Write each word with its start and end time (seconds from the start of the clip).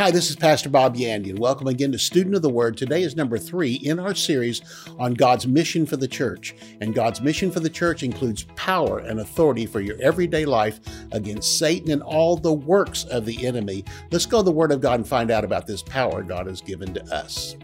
Hi, 0.00 0.10
this 0.10 0.30
is 0.30 0.36
Pastor 0.36 0.70
Bob 0.70 0.96
Yandian. 0.96 1.38
Welcome 1.38 1.66
again 1.66 1.92
to 1.92 1.98
Student 1.98 2.34
of 2.34 2.40
the 2.40 2.48
Word. 2.48 2.74
Today 2.78 3.02
is 3.02 3.16
number 3.16 3.36
three 3.36 3.74
in 3.74 3.98
our 3.98 4.14
series 4.14 4.62
on 4.98 5.12
God's 5.12 5.46
mission 5.46 5.84
for 5.84 5.98
the 5.98 6.08
church. 6.08 6.54
And 6.80 6.94
God's 6.94 7.20
mission 7.20 7.50
for 7.50 7.60
the 7.60 7.68
church 7.68 8.02
includes 8.02 8.44
power 8.56 9.00
and 9.00 9.20
authority 9.20 9.66
for 9.66 9.82
your 9.82 10.00
everyday 10.00 10.46
life 10.46 10.80
against 11.12 11.58
Satan 11.58 11.90
and 11.90 12.02
all 12.02 12.38
the 12.38 12.50
works 12.50 13.04
of 13.04 13.26
the 13.26 13.46
enemy. 13.46 13.84
Let's 14.10 14.24
go 14.24 14.38
to 14.38 14.42
the 14.42 14.50
Word 14.50 14.72
of 14.72 14.80
God 14.80 15.00
and 15.00 15.06
find 15.06 15.30
out 15.30 15.44
about 15.44 15.66
this 15.66 15.82
power 15.82 16.22
God 16.22 16.46
has 16.46 16.62
given 16.62 16.94
to 16.94 17.04
us. 17.14 17.56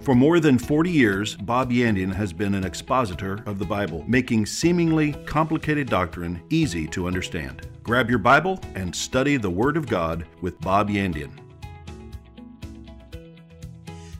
For 0.00 0.14
more 0.14 0.40
than 0.40 0.58
40 0.58 0.90
years, 0.90 1.36
Bob 1.36 1.70
Yandian 1.70 2.14
has 2.14 2.32
been 2.32 2.54
an 2.54 2.64
expositor 2.64 3.42
of 3.44 3.58
the 3.58 3.66
Bible, 3.66 4.02
making 4.08 4.46
seemingly 4.46 5.12
complicated 5.26 5.90
doctrine 5.90 6.42
easy 6.48 6.86
to 6.86 7.06
understand. 7.06 7.68
Grab 7.82 8.08
your 8.08 8.18
Bible 8.18 8.58
and 8.74 8.96
study 8.96 9.36
the 9.36 9.50
Word 9.50 9.76
of 9.76 9.86
God 9.86 10.24
with 10.40 10.58
Bob 10.62 10.88
Yandian. 10.88 11.38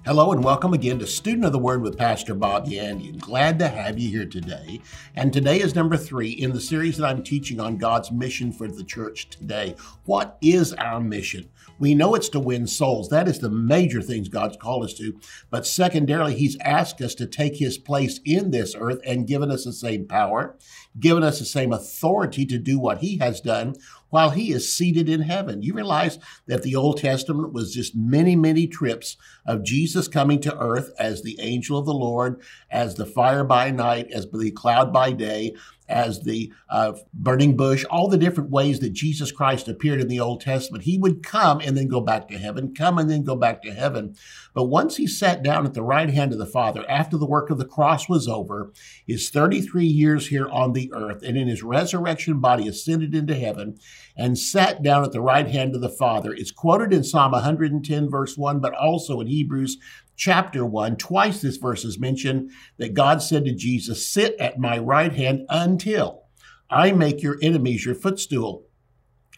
Hello 0.06 0.30
and 0.30 0.44
welcome 0.44 0.72
again 0.72 1.00
to 1.00 1.06
Student 1.06 1.46
of 1.46 1.52
the 1.52 1.58
Word 1.58 1.82
with 1.82 1.98
Pastor 1.98 2.32
Bob 2.32 2.68
Yandian. 2.68 3.18
Glad 3.18 3.58
to 3.58 3.66
have 3.66 3.98
you 3.98 4.08
here 4.08 4.24
today. 4.24 4.80
And 5.16 5.32
today 5.32 5.58
is 5.58 5.74
number 5.74 5.96
three 5.96 6.30
in 6.30 6.52
the 6.52 6.60
series 6.60 6.96
that 6.96 7.08
I'm 7.08 7.24
teaching 7.24 7.58
on 7.58 7.76
God's 7.76 8.12
mission 8.12 8.52
for 8.52 8.68
the 8.68 8.84
church 8.84 9.28
today. 9.30 9.74
What 10.04 10.38
is 10.40 10.72
our 10.74 11.00
mission? 11.00 11.48
We 11.78 11.94
know 11.94 12.14
it's 12.14 12.28
to 12.30 12.40
win 12.40 12.66
souls. 12.66 13.08
That 13.08 13.28
is 13.28 13.38
the 13.38 13.50
major 13.50 14.02
things 14.02 14.28
God's 14.28 14.56
called 14.56 14.84
us 14.84 14.94
to. 14.94 15.18
But 15.50 15.66
secondarily, 15.66 16.34
He's 16.34 16.56
asked 16.60 17.00
us 17.00 17.14
to 17.16 17.26
take 17.26 17.56
His 17.56 17.78
place 17.78 18.20
in 18.24 18.50
this 18.50 18.74
earth 18.78 19.00
and 19.04 19.26
given 19.26 19.50
us 19.50 19.64
the 19.64 19.72
same 19.72 20.06
power, 20.06 20.56
given 20.98 21.22
us 21.22 21.38
the 21.38 21.44
same 21.44 21.72
authority 21.72 22.46
to 22.46 22.58
do 22.58 22.78
what 22.78 22.98
He 22.98 23.18
has 23.18 23.40
done 23.40 23.74
while 24.10 24.30
he 24.30 24.52
is 24.52 24.72
seated 24.72 25.08
in 25.08 25.20
heaven. 25.20 25.62
You 25.62 25.74
realize 25.74 26.18
that 26.46 26.62
the 26.62 26.76
Old 26.76 26.98
Testament 26.98 27.52
was 27.52 27.74
just 27.74 27.96
many, 27.96 28.36
many 28.36 28.66
trips 28.66 29.16
of 29.44 29.64
Jesus 29.64 30.08
coming 30.08 30.40
to 30.40 30.58
earth 30.58 30.92
as 30.98 31.22
the 31.22 31.38
angel 31.40 31.78
of 31.78 31.86
the 31.86 31.94
Lord, 31.94 32.40
as 32.70 32.94
the 32.94 33.06
fire 33.06 33.44
by 33.44 33.70
night, 33.70 34.10
as 34.10 34.26
the 34.30 34.50
cloud 34.50 34.92
by 34.92 35.12
day, 35.12 35.54
as 35.88 36.22
the 36.22 36.52
uh, 36.68 36.92
burning 37.14 37.56
bush, 37.56 37.84
all 37.90 38.08
the 38.08 38.18
different 38.18 38.50
ways 38.50 38.80
that 38.80 38.92
Jesus 38.92 39.32
Christ 39.32 39.68
appeared 39.68 40.00
in 40.00 40.08
the 40.08 40.20
Old 40.20 40.40
Testament. 40.40 40.84
He 40.84 40.98
would 40.98 41.22
come 41.22 41.60
and 41.60 41.76
then 41.76 41.88
go 41.88 42.00
back 42.00 42.28
to 42.28 42.38
heaven, 42.38 42.74
come 42.74 42.98
and 42.98 43.10
then 43.10 43.22
go 43.24 43.36
back 43.36 43.62
to 43.62 43.72
heaven. 43.72 44.16
But 44.54 44.64
once 44.64 44.96
he 44.96 45.06
sat 45.06 45.42
down 45.42 45.66
at 45.66 45.74
the 45.74 45.82
right 45.82 46.10
hand 46.10 46.32
of 46.32 46.38
the 46.38 46.46
Father, 46.46 46.84
after 46.88 47.16
the 47.16 47.26
work 47.26 47.50
of 47.50 47.58
the 47.58 47.64
cross 47.64 48.08
was 48.08 48.28
over, 48.28 48.72
his 49.06 49.30
33 49.30 49.86
years 49.86 50.28
here 50.28 50.48
on 50.48 50.72
the 50.72 50.92
earth, 50.92 51.22
and 51.22 51.36
in 51.36 51.48
his 51.48 51.62
resurrection 51.62 52.40
body 52.40 52.68
ascended 52.68 53.14
into 53.14 53.34
heaven 53.34 53.78
and 54.16 54.38
sat 54.38 54.82
down 54.82 55.04
at 55.04 55.12
the 55.12 55.20
right 55.20 55.48
hand 55.48 55.74
of 55.74 55.80
the 55.80 55.88
Father. 55.88 56.32
It's 56.32 56.50
quoted 56.50 56.92
in 56.92 57.04
Psalm 57.04 57.32
110, 57.32 58.10
verse 58.10 58.36
1, 58.36 58.60
but 58.60 58.74
also 58.74 59.20
in 59.20 59.26
Hebrews 59.26 59.78
chapter 60.16 60.64
1, 60.64 60.96
twice 60.96 61.40
this 61.40 61.56
verse 61.56 61.84
is 61.84 61.98
mentioned 61.98 62.50
that 62.78 62.94
God 62.94 63.22
said 63.22 63.44
to 63.44 63.54
Jesus, 63.54 64.08
Sit 64.08 64.34
at 64.40 64.58
my 64.58 64.78
right 64.78 65.12
hand 65.12 65.46
until 65.48 66.24
I 66.70 66.92
make 66.92 67.22
your 67.22 67.36
enemies 67.42 67.84
your 67.84 67.94
footstool. 67.94 68.66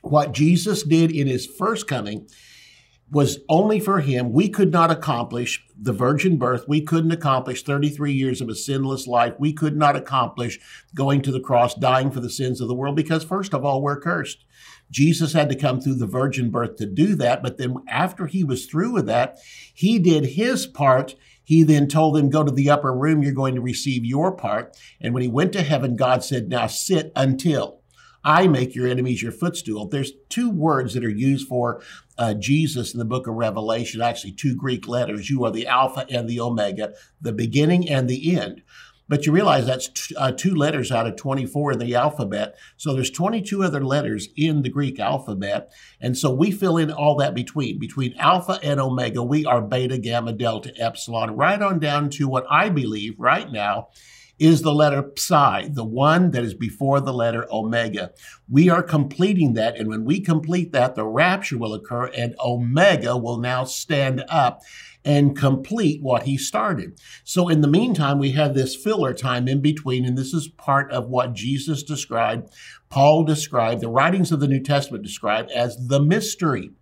What 0.03 0.33
Jesus 0.33 0.83
did 0.83 1.11
in 1.11 1.27
his 1.27 1.47
first 1.47 1.87
coming 1.87 2.29
was 3.11 3.39
only 3.49 3.81
for 3.81 4.01
him. 4.01 4.33
We 4.33 4.49
could 4.49 4.71
not 4.71 4.91
accomplish 4.91 5.65
the 5.81 5.93
virgin 5.93 6.37
birth. 6.37 6.67
We 6.69 6.83
couldn't 6.83 7.11
accomplish 7.11 7.63
33 7.63 8.13
years 8.13 8.41
of 8.41 8.49
a 8.49 8.55
sinless 8.55 9.07
life. 9.07 9.35
We 9.39 9.53
could 9.53 9.77
not 9.77 9.97
accomplish 9.97 10.59
going 10.95 11.23
to 11.23 11.33
the 11.33 11.41
cross, 11.41 11.75
dying 11.75 12.11
for 12.11 12.21
the 12.21 12.31
sins 12.31 12.61
of 12.61 12.69
the 12.69 12.75
world, 12.75 12.97
because 12.97 13.25
first 13.25 13.55
of 13.55 13.65
all, 13.65 13.81
we're 13.83 14.01
cursed. 14.01 14.45
Jesus 14.91 15.33
had 15.33 15.49
to 15.51 15.57
come 15.57 15.81
through 15.81 15.97
the 15.97 16.07
virgin 16.07 16.51
birth 16.51 16.77
to 16.77 16.87
do 16.87 17.15
that. 17.17 17.43
But 17.43 17.59
then 17.59 17.77
after 17.89 18.27
he 18.27 18.45
was 18.45 18.67
through 18.67 18.93
with 18.93 19.07
that, 19.07 19.39
he 19.73 19.99
did 19.99 20.25
his 20.25 20.67
part. 20.67 21.15
He 21.45 21.63
then 21.63 21.89
told 21.89 22.15
them, 22.15 22.31
Go 22.31 22.45
to 22.45 22.53
the 22.53 22.71
upper 22.71 22.93
room, 22.93 23.23
you're 23.23 23.33
going 23.33 23.55
to 23.55 23.61
receive 23.61 24.05
your 24.05 24.33
part. 24.33 24.77
And 25.01 25.15
when 25.15 25.23
he 25.23 25.29
went 25.29 25.53
to 25.55 25.63
heaven, 25.63 25.97
God 25.97 26.25
said, 26.25 26.49
Now 26.49 26.67
sit 26.67 27.13
until 27.15 27.79
I 28.25 28.49
make 28.49 28.75
your 28.75 28.87
enemies 28.87 29.23
your 29.23 29.33
footstool. 29.33 29.89
There's 29.89 30.13
two 30.29 30.51
words 30.51 30.95
that 30.95 31.05
are 31.05 31.09
used 31.09 31.49
for 31.49 31.81
uh, 32.19 32.35
Jesus 32.35 32.93
in 32.93 32.99
the 32.99 33.05
book 33.05 33.27
of 33.27 33.35
Revelation, 33.35 34.03
actually, 34.03 34.33
two 34.33 34.55
Greek 34.55 34.89
letters. 34.89 35.31
You 35.31 35.45
are 35.45 35.51
the 35.51 35.67
Alpha 35.67 36.05
and 36.11 36.29
the 36.29 36.41
Omega, 36.41 36.93
the 37.21 37.33
beginning 37.33 37.89
and 37.89 38.09
the 38.09 38.37
end. 38.37 38.63
But 39.09 39.25
you 39.25 39.33
realize 39.33 39.67
that's 39.67 39.89
t- 39.89 40.15
uh, 40.17 40.33
two 40.33 40.55
letters 40.55 40.93
out 40.93 41.07
of 41.07 41.17
24 41.17 41.73
in 41.73 41.79
the 41.79 41.95
alphabet. 41.95 42.57
So 42.77 42.93
there's 42.93 43.11
22 43.11 43.63
other 43.63 43.85
letters 43.85 44.29
in 44.37 44.63
the 44.63 44.69
Greek 44.69 45.01
alphabet. 45.01 45.73
And 46.01 46.17
so 46.17 46.33
we 46.33 46.51
fill 46.51 46.77
in 46.77 46.91
all 46.91 47.17
that 47.17 47.35
between. 47.35 47.79
Between 47.79 48.15
alpha 48.19 48.59
and 48.63 48.81
omega, 48.81 49.23
we 49.23 49.47
are 49.47 49.63
beta, 49.63 49.99
gamma, 49.99 50.33
delta, 50.33 50.73
epsilon, 50.77 51.37
right 51.37 51.61
on 51.61 51.79
down 51.79 52.11
to 52.11 52.29
what 52.29 52.47
I 52.51 52.69
believe 52.69 53.15
right 53.19 53.51
now 53.51 53.89
is 54.39 54.63
the 54.63 54.73
letter 54.73 55.11
psi, 55.17 55.69
the 55.73 55.85
one 55.85 56.31
that 56.31 56.45
is 56.45 56.55
before 56.55 57.01
the 57.01 57.13
letter 57.13 57.47
omega. 57.51 58.13
We 58.49 58.69
are 58.69 58.83
completing 58.83 59.55
that. 59.55 59.77
And 59.77 59.89
when 59.89 60.05
we 60.05 60.21
complete 60.21 60.73
that, 60.73 60.95
the 60.95 61.05
rapture 61.05 61.59
will 61.59 61.75
occur 61.75 62.07
and 62.07 62.37
omega 62.39 63.17
will 63.17 63.39
now 63.39 63.65
stand 63.65 64.25
up 64.29 64.63
and 65.09 65.35
complete 65.35 66.03
what 66.03 66.25
he 66.25 66.37
started. 66.37 67.01
So 67.25 67.49
in 67.49 67.63
the 67.63 67.67
meantime, 67.67 68.19
we 68.19 68.33
have 68.33 68.53
this 68.53 68.77
filler 68.77 69.15
time 69.15 69.49
in 69.49 69.63
between, 69.63 70.05
and 70.05 70.19
this 70.19 70.35
is 70.35 70.49
part 70.49 70.93
of 70.93 71.09
what 71.09 71.33
Jesus 71.33 71.83
described, 71.83 72.51
Paul 72.91 73.25
described, 73.25 73.81
the 73.81 73.89
writings 73.89 74.33
of 74.33 74.41
the 74.41 74.47
New 74.47 74.63
Testament 74.63 75.03
described 75.03 75.51
as 75.51 75.89
the 75.89 75.99
mystery. 75.99 76.73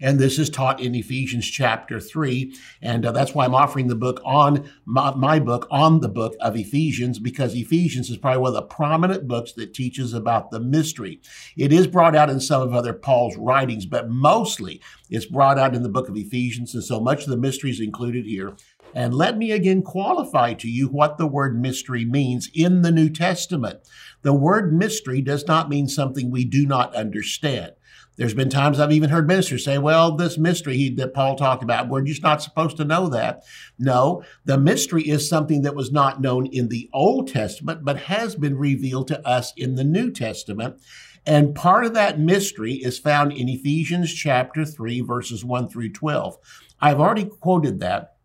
And 0.00 0.18
this 0.18 0.38
is 0.38 0.48
taught 0.48 0.80
in 0.80 0.94
Ephesians 0.94 1.46
chapter 1.46 1.98
3. 1.98 2.54
And 2.82 3.04
uh, 3.04 3.12
that's 3.12 3.34
why 3.34 3.44
I'm 3.44 3.54
offering 3.54 3.88
the 3.88 3.96
book 3.96 4.20
on 4.24 4.70
my, 4.84 5.14
my, 5.14 5.38
book 5.38 5.66
on 5.70 6.00
the 6.00 6.08
book 6.08 6.36
of 6.40 6.56
Ephesians, 6.56 7.18
because 7.18 7.54
Ephesians 7.54 8.10
is 8.10 8.16
probably 8.16 8.40
one 8.40 8.50
of 8.50 8.54
the 8.54 8.62
prominent 8.62 9.26
books 9.26 9.52
that 9.54 9.74
teaches 9.74 10.14
about 10.14 10.50
the 10.50 10.60
mystery. 10.60 11.20
It 11.56 11.72
is 11.72 11.86
brought 11.86 12.14
out 12.14 12.30
in 12.30 12.40
some 12.40 12.62
of 12.62 12.74
other 12.74 12.92
Paul's 12.92 13.36
writings, 13.36 13.86
but 13.86 14.08
mostly 14.08 14.80
it's 15.10 15.26
brought 15.26 15.58
out 15.58 15.74
in 15.74 15.82
the 15.82 15.88
book 15.88 16.08
of 16.08 16.16
Ephesians. 16.16 16.74
And 16.74 16.84
so 16.84 17.00
much 17.00 17.24
of 17.24 17.30
the 17.30 17.36
mystery 17.36 17.70
is 17.70 17.80
included 17.80 18.24
here. 18.24 18.54
And 18.94 19.14
let 19.14 19.36
me 19.36 19.50
again 19.50 19.82
qualify 19.82 20.54
to 20.54 20.68
you 20.68 20.88
what 20.88 21.18
the 21.18 21.26
word 21.26 21.60
mystery 21.60 22.04
means 22.04 22.50
in 22.54 22.82
the 22.82 22.90
New 22.90 23.10
Testament. 23.10 23.80
The 24.22 24.32
word 24.32 24.72
mystery 24.72 25.20
does 25.20 25.46
not 25.46 25.68
mean 25.68 25.88
something 25.88 26.30
we 26.30 26.44
do 26.44 26.66
not 26.66 26.94
understand. 26.94 27.72
There's 28.18 28.34
been 28.34 28.50
times 28.50 28.80
I've 28.80 28.90
even 28.90 29.10
heard 29.10 29.28
ministers 29.28 29.64
say, 29.64 29.78
well, 29.78 30.16
this 30.16 30.36
mystery 30.36 30.76
he, 30.76 30.90
that 30.96 31.14
Paul 31.14 31.36
talked 31.36 31.62
about, 31.62 31.88
we're 31.88 32.02
just 32.02 32.22
not 32.22 32.42
supposed 32.42 32.76
to 32.78 32.84
know 32.84 33.08
that. 33.08 33.44
No, 33.78 34.24
the 34.44 34.58
mystery 34.58 35.08
is 35.08 35.28
something 35.28 35.62
that 35.62 35.76
was 35.76 35.92
not 35.92 36.20
known 36.20 36.46
in 36.46 36.68
the 36.68 36.90
Old 36.92 37.28
Testament, 37.28 37.84
but 37.84 37.96
has 37.96 38.34
been 38.34 38.58
revealed 38.58 39.06
to 39.08 39.26
us 39.26 39.52
in 39.56 39.76
the 39.76 39.84
New 39.84 40.10
Testament. 40.10 40.82
And 41.24 41.54
part 41.54 41.84
of 41.84 41.94
that 41.94 42.18
mystery 42.18 42.74
is 42.74 42.98
found 42.98 43.32
in 43.32 43.48
Ephesians 43.48 44.12
chapter 44.12 44.64
3, 44.64 45.00
verses 45.02 45.44
1 45.44 45.68
through 45.68 45.92
12. 45.92 46.38
I've 46.80 47.00
already 47.00 47.24
quoted 47.24 47.78
that. 47.80 48.16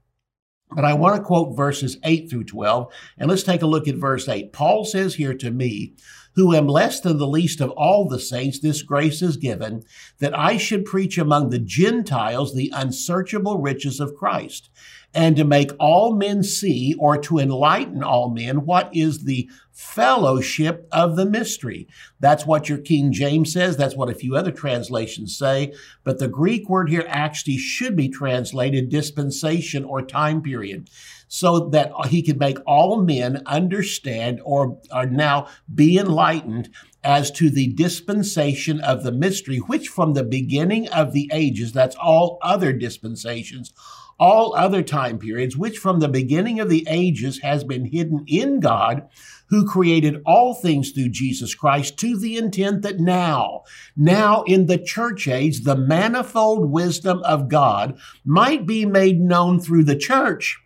But 0.76 0.86
I 0.86 0.94
want 0.96 1.18
to 1.18 1.22
quote 1.22 1.56
verses 1.56 2.00
8 2.04 2.32
through 2.32 2.46
12, 2.46 2.92
and 3.20 3.30
let's 3.30 3.44
take 3.44 3.62
a 3.62 3.68
look 3.68 3.88
at 3.88 3.94
verse 3.94 4.28
8. 4.28 4.52
Paul 4.54 4.86
says 4.86 5.14
here 5.14 5.36
to 5.36 5.52
me, 5.52 5.94
who 6.36 6.54
am 6.54 6.68
less 6.68 7.00
than 7.00 7.18
the 7.18 7.28
least 7.28 7.62
of 7.62 7.72
all 7.72 8.08
the 8.08 8.20
saints, 8.20 8.60
this 8.60 8.82
grace 8.82 9.22
is 9.22 9.38
given, 9.38 9.84
that 10.20 10.38
I 10.38 10.58
should 10.58 10.86
preach 10.86 11.18
among 11.18 11.50
the 11.50 11.60
Gentiles 11.60 12.54
the 12.54 12.72
unsearchable 12.74 13.60
riches 13.60 14.00
of 14.00 14.16
Christ, 14.16 14.70
and 15.14 15.36
to 15.36 15.44
make 15.44 15.72
all 15.80 16.16
men 16.16 16.42
see, 16.42 16.96
or 16.98 17.18
to 17.20 17.38
enlighten 17.38 18.04
all 18.04 18.32
men, 18.32 18.66
what 18.66 18.90
is 18.96 19.26
the 19.26 19.48
fellowship 19.72 20.88
of 20.92 21.16
the 21.16 21.26
mystery. 21.26 21.88
That's 22.20 22.46
what 22.46 22.70
your 22.70 22.78
King 22.78 23.12
James 23.12 23.52
says. 23.52 23.76
That's 23.76 23.96
what 23.96 24.10
a 24.10 24.16
few 24.16 24.36
other 24.36 24.52
translations 24.52 25.36
say. 25.36 25.74
But 26.04 26.20
the 26.20 26.28
Greek 26.28 26.70
word 26.70 26.90
here 26.90 27.06
actually 27.08 27.58
should 27.58 27.96
be 27.96 28.08
translated 28.08 28.90
dispensation 28.90 29.84
or 29.84 30.04
time 30.04 30.42
period 30.42 30.90
so 31.34 31.68
that 31.70 31.92
he 32.10 32.22
could 32.22 32.38
make 32.38 32.60
all 32.68 33.02
men 33.02 33.42
understand 33.48 34.40
or 34.46 34.80
are 34.92 35.08
now 35.08 35.48
be 35.74 35.98
enlightened 35.98 36.70
as 37.04 37.32
to 37.32 37.50
the 37.50 37.74
dispensation 37.74 38.80
of 38.82 39.02
the 39.02 39.12
mystery, 39.12 39.58
which 39.58 39.88
from 39.88 40.14
the 40.14 40.24
beginning 40.24 40.88
of 40.90 41.12
the 41.12 41.28
ages, 41.34 41.74
that's 41.74 41.96
all 41.96 42.38
other 42.44 42.72
dispensations, 42.72 43.74
all 44.20 44.54
other 44.54 44.84
time 44.84 45.18
periods, 45.18 45.58
which 45.58 45.80
from 45.80 46.00
the 46.00 46.08
beginning 46.08 46.60
of 46.60 46.70
the 46.70 46.86
ages 46.88 47.40
has 47.40 47.64
been 47.64 47.86
hidden 47.86 48.24
in 48.28 48.60
God, 48.60 49.10
who 49.48 49.68
created 49.68 50.22
all 50.28 50.54
things 50.54 50.92
through 50.92 51.10
Jesus 51.10 51.56
Christ 51.56 51.98
to 51.98 52.16
the 52.16 52.38
intent 52.38 52.84
that 52.84 53.00
now, 53.00 53.64
now 53.98 54.44
in 54.44 54.68
the 54.68 54.78
church 54.78 55.28
age, 55.28 55.64
the 55.64 55.76
manifold 55.76 56.70
wisdom 56.70 57.24
of 57.24 57.50
God 57.50 57.98
might 58.24 58.68
be 58.68 58.86
made 58.86 59.20
known 59.20 59.60
through 59.60 59.86
the 59.86 59.98
church 59.98 60.60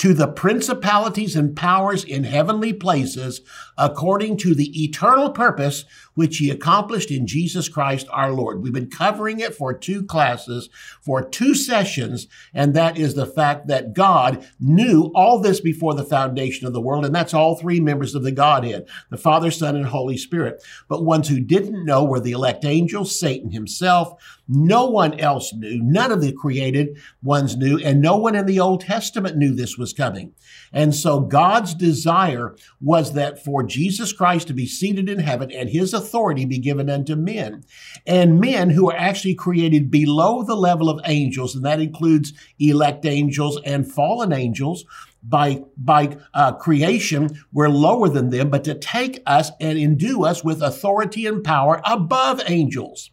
to 0.00 0.14
the 0.14 0.26
principalities 0.26 1.36
and 1.36 1.54
powers 1.54 2.04
in 2.04 2.24
heavenly 2.24 2.72
places 2.72 3.42
according 3.80 4.36
to 4.36 4.54
the 4.54 4.84
eternal 4.84 5.30
purpose 5.30 5.86
which 6.14 6.36
he 6.36 6.50
accomplished 6.50 7.10
in 7.10 7.26
Jesus 7.26 7.68
Christ 7.68 8.06
our 8.10 8.30
Lord. 8.30 8.62
We've 8.62 8.74
been 8.74 8.90
covering 8.90 9.40
it 9.40 9.54
for 9.54 9.72
two 9.72 10.04
classes, 10.04 10.68
for 11.00 11.26
two 11.26 11.54
sessions, 11.54 12.26
and 12.52 12.74
that 12.74 12.98
is 12.98 13.14
the 13.14 13.24
fact 13.24 13.68
that 13.68 13.94
God 13.94 14.46
knew 14.60 15.10
all 15.14 15.38
this 15.38 15.60
before 15.60 15.94
the 15.94 16.04
foundation 16.04 16.66
of 16.66 16.74
the 16.74 16.80
world, 16.80 17.06
and 17.06 17.14
that's 17.14 17.32
all 17.32 17.56
three 17.56 17.80
members 17.80 18.14
of 18.14 18.22
the 18.22 18.32
Godhead, 18.32 18.86
the 19.08 19.16
Father, 19.16 19.50
Son, 19.50 19.76
and 19.76 19.86
Holy 19.86 20.18
Spirit. 20.18 20.62
But 20.88 21.04
ones 21.04 21.28
who 21.28 21.40
didn't 21.40 21.86
know 21.86 22.04
were 22.04 22.20
the 22.20 22.32
elect 22.32 22.66
angels, 22.66 23.18
Satan 23.18 23.50
himself, 23.50 24.20
no 24.46 24.90
one 24.90 25.18
else 25.18 25.54
knew. 25.54 25.80
None 25.80 26.10
of 26.10 26.20
the 26.20 26.32
created 26.32 26.98
ones 27.22 27.56
knew, 27.56 27.78
and 27.78 28.02
no 28.02 28.16
one 28.16 28.34
in 28.34 28.46
the 28.46 28.60
Old 28.60 28.80
Testament 28.82 29.36
knew 29.36 29.54
this 29.54 29.78
was 29.78 29.92
coming. 29.92 30.34
And 30.72 30.94
so 30.94 31.20
God's 31.20 31.72
desire 31.72 32.56
was 32.80 33.14
that 33.14 33.42
for 33.42 33.62
Jesus 33.70 34.12
Christ 34.12 34.48
to 34.48 34.54
be 34.54 34.66
seated 34.66 35.08
in 35.08 35.18
heaven 35.18 35.50
and 35.50 35.68
his 35.68 35.94
authority 35.94 36.44
be 36.44 36.58
given 36.58 36.90
unto 36.90 37.16
men. 37.16 37.64
And 38.06 38.40
men 38.40 38.70
who 38.70 38.90
are 38.90 38.96
actually 38.96 39.34
created 39.34 39.90
below 39.90 40.42
the 40.42 40.56
level 40.56 40.90
of 40.90 41.00
angels, 41.04 41.54
and 41.54 41.64
that 41.64 41.80
includes 41.80 42.32
elect 42.58 43.06
angels 43.06 43.60
and 43.64 43.90
fallen 43.90 44.32
angels, 44.32 44.84
by 45.22 45.62
by 45.76 46.16
uh, 46.32 46.52
creation 46.52 47.28
we're 47.52 47.68
lower 47.68 48.08
than 48.08 48.30
them 48.30 48.48
but 48.48 48.64
to 48.64 48.74
take 48.74 49.22
us 49.26 49.50
and 49.60 49.78
endue 49.78 50.24
us 50.24 50.42
with 50.42 50.62
authority 50.62 51.26
and 51.26 51.44
power 51.44 51.80
above 51.84 52.40
angels 52.46 53.10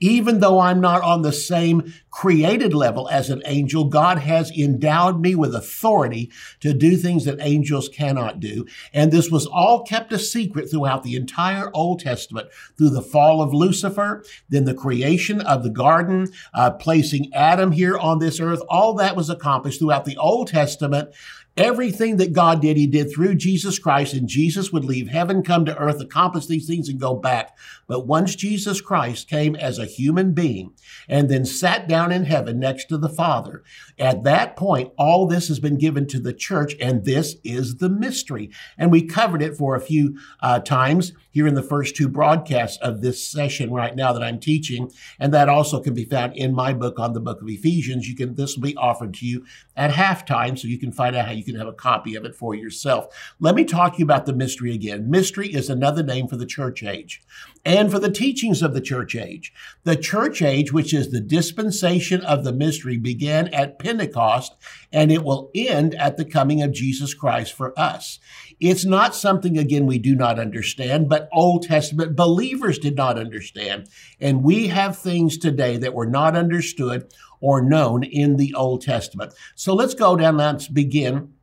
even 0.00 0.40
though 0.40 0.60
I'm 0.60 0.80
not 0.80 1.02
on 1.02 1.22
the 1.22 1.32
same 1.32 1.92
created 2.10 2.74
level 2.74 3.08
as 3.08 3.30
an 3.30 3.42
angel, 3.44 3.84
God 3.84 4.18
has 4.18 4.50
endowed 4.50 5.20
me 5.20 5.34
with 5.34 5.54
authority 5.54 6.30
to 6.60 6.72
do 6.72 6.96
things 6.96 7.24
that 7.24 7.38
angels 7.40 7.88
cannot 7.88 8.40
do. 8.40 8.66
And 8.92 9.12
this 9.12 9.30
was 9.30 9.46
all 9.46 9.84
kept 9.84 10.12
a 10.12 10.18
secret 10.18 10.70
throughout 10.70 11.02
the 11.02 11.16
entire 11.16 11.70
Old 11.74 12.00
Testament 12.00 12.48
through 12.76 12.90
the 12.90 13.02
fall 13.02 13.42
of 13.42 13.54
Lucifer, 13.54 14.24
then 14.48 14.64
the 14.64 14.74
creation 14.74 15.40
of 15.40 15.62
the 15.62 15.70
garden, 15.70 16.28
uh, 16.54 16.70
placing 16.72 17.32
Adam 17.34 17.72
here 17.72 17.96
on 17.96 18.18
this 18.18 18.40
earth. 18.40 18.62
All 18.68 18.94
that 18.94 19.16
was 19.16 19.30
accomplished 19.30 19.78
throughout 19.80 20.04
the 20.04 20.16
Old 20.16 20.48
Testament 20.48 21.14
Everything 21.58 22.18
that 22.18 22.32
God 22.32 22.62
did, 22.62 22.76
He 22.76 22.86
did 22.86 23.12
through 23.12 23.34
Jesus 23.34 23.80
Christ, 23.80 24.14
and 24.14 24.28
Jesus 24.28 24.72
would 24.72 24.84
leave 24.84 25.08
heaven, 25.08 25.42
come 25.42 25.64
to 25.64 25.76
earth, 25.76 26.00
accomplish 26.00 26.46
these 26.46 26.68
things, 26.68 26.88
and 26.88 27.00
go 27.00 27.16
back. 27.16 27.58
But 27.88 28.06
once 28.06 28.36
Jesus 28.36 28.82
Christ 28.82 29.28
came 29.30 29.56
as 29.56 29.78
a 29.78 29.86
human 29.86 30.34
being 30.34 30.74
and 31.08 31.30
then 31.30 31.46
sat 31.46 31.88
down 31.88 32.12
in 32.12 32.24
heaven 32.24 32.60
next 32.60 32.84
to 32.86 32.98
the 32.98 33.08
Father, 33.08 33.64
at 33.98 34.24
that 34.24 34.56
point, 34.56 34.92
all 34.98 35.26
this 35.26 35.48
has 35.48 35.58
been 35.58 35.78
given 35.78 36.06
to 36.08 36.20
the 36.20 36.34
church, 36.34 36.76
and 36.80 37.04
this 37.04 37.36
is 37.42 37.76
the 37.76 37.88
mystery. 37.88 38.50
And 38.76 38.92
we 38.92 39.02
covered 39.02 39.40
it 39.40 39.56
for 39.56 39.74
a 39.74 39.80
few 39.80 40.18
uh, 40.40 40.60
times 40.60 41.14
here 41.30 41.46
in 41.46 41.54
the 41.54 41.62
first 41.62 41.96
two 41.96 42.08
broadcasts 42.08 42.76
of 42.82 43.00
this 43.00 43.26
session 43.26 43.70
right 43.70 43.96
now 43.96 44.12
that 44.12 44.22
I'm 44.22 44.38
teaching. 44.38 44.90
And 45.18 45.32
that 45.32 45.48
also 45.48 45.80
can 45.80 45.94
be 45.94 46.04
found 46.04 46.36
in 46.36 46.54
my 46.54 46.74
book 46.74 46.98
on 46.98 47.14
the 47.14 47.20
book 47.20 47.40
of 47.40 47.48
Ephesians. 47.48 48.06
You 48.06 48.16
can, 48.16 48.34
this 48.34 48.54
will 48.54 48.64
be 48.64 48.76
offered 48.76 49.14
to 49.14 49.26
you 49.26 49.46
at 49.76 49.92
halftime 49.92 50.58
so 50.58 50.68
you 50.68 50.78
can 50.78 50.92
find 50.92 51.16
out 51.16 51.24
how 51.24 51.32
you 51.32 51.44
can 51.44 51.56
have 51.56 51.68
a 51.68 51.72
copy 51.72 52.16
of 52.16 52.26
it 52.26 52.34
for 52.34 52.54
yourself. 52.54 53.34
Let 53.40 53.54
me 53.54 53.64
talk 53.64 53.94
to 53.94 53.98
you 54.00 54.04
about 54.04 54.26
the 54.26 54.34
mystery 54.34 54.74
again. 54.74 55.08
Mystery 55.08 55.48
is 55.48 55.70
another 55.70 56.02
name 56.02 56.28
for 56.28 56.36
the 56.36 56.44
church 56.44 56.82
age 56.82 57.22
and 57.64 57.77
for 57.86 58.00
the 58.00 58.10
teachings 58.10 58.62
of 58.62 58.74
the 58.74 58.80
church 58.80 59.14
age. 59.14 59.52
The 59.84 59.94
church 59.94 60.42
age, 60.42 60.72
which 60.72 60.92
is 60.92 61.10
the 61.10 61.20
dispensation 61.20 62.22
of 62.22 62.42
the 62.42 62.52
mystery, 62.52 62.96
began 62.96 63.48
at 63.48 63.78
Pentecost 63.78 64.56
and 64.92 65.12
it 65.12 65.22
will 65.22 65.50
end 65.54 65.94
at 65.94 66.16
the 66.16 66.24
coming 66.24 66.62
of 66.62 66.72
Jesus 66.72 67.14
Christ 67.14 67.52
for 67.52 67.78
us. 67.78 68.18
It's 68.60 68.84
not 68.84 69.14
something, 69.14 69.56
again, 69.56 69.86
we 69.86 69.98
do 69.98 70.16
not 70.16 70.38
understand, 70.40 71.08
but 71.08 71.28
Old 71.32 71.62
Testament 71.62 72.16
believers 72.16 72.78
did 72.78 72.96
not 72.96 73.18
understand. 73.18 73.88
And 74.20 74.42
we 74.42 74.68
have 74.68 74.98
things 74.98 75.38
today 75.38 75.76
that 75.76 75.94
were 75.94 76.06
not 76.06 76.36
understood 76.36 77.12
or 77.40 77.62
known 77.62 78.02
in 78.02 78.36
the 78.36 78.54
Old 78.54 78.82
Testament. 78.82 79.32
So 79.54 79.74
let's 79.74 79.94
go 79.94 80.16
down, 80.16 80.38
let's 80.38 80.66
begin 80.66 81.34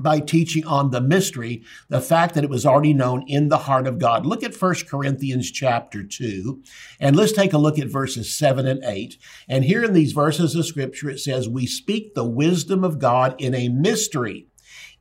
by 0.00 0.20
teaching 0.20 0.66
on 0.66 0.90
the 0.90 1.00
mystery, 1.00 1.62
the 1.88 2.00
fact 2.00 2.34
that 2.34 2.44
it 2.44 2.50
was 2.50 2.66
already 2.66 2.92
known 2.92 3.24
in 3.26 3.48
the 3.48 3.58
heart 3.58 3.86
of 3.86 3.98
God. 3.98 4.26
Look 4.26 4.42
at 4.42 4.60
1 4.60 4.74
Corinthians 4.88 5.50
chapter 5.50 6.02
2, 6.02 6.62
and 7.00 7.14
let's 7.14 7.32
take 7.32 7.52
a 7.52 7.58
look 7.58 7.78
at 7.78 7.88
verses 7.88 8.36
7 8.36 8.66
and 8.66 8.82
8. 8.84 9.16
And 9.48 9.64
here 9.64 9.84
in 9.84 9.92
these 9.92 10.12
verses 10.12 10.54
of 10.54 10.66
scripture, 10.66 11.10
it 11.10 11.20
says, 11.20 11.48
We 11.48 11.66
speak 11.66 12.14
the 12.14 12.24
wisdom 12.24 12.82
of 12.82 12.98
God 12.98 13.34
in 13.38 13.54
a 13.54 13.68
mystery 13.68 14.48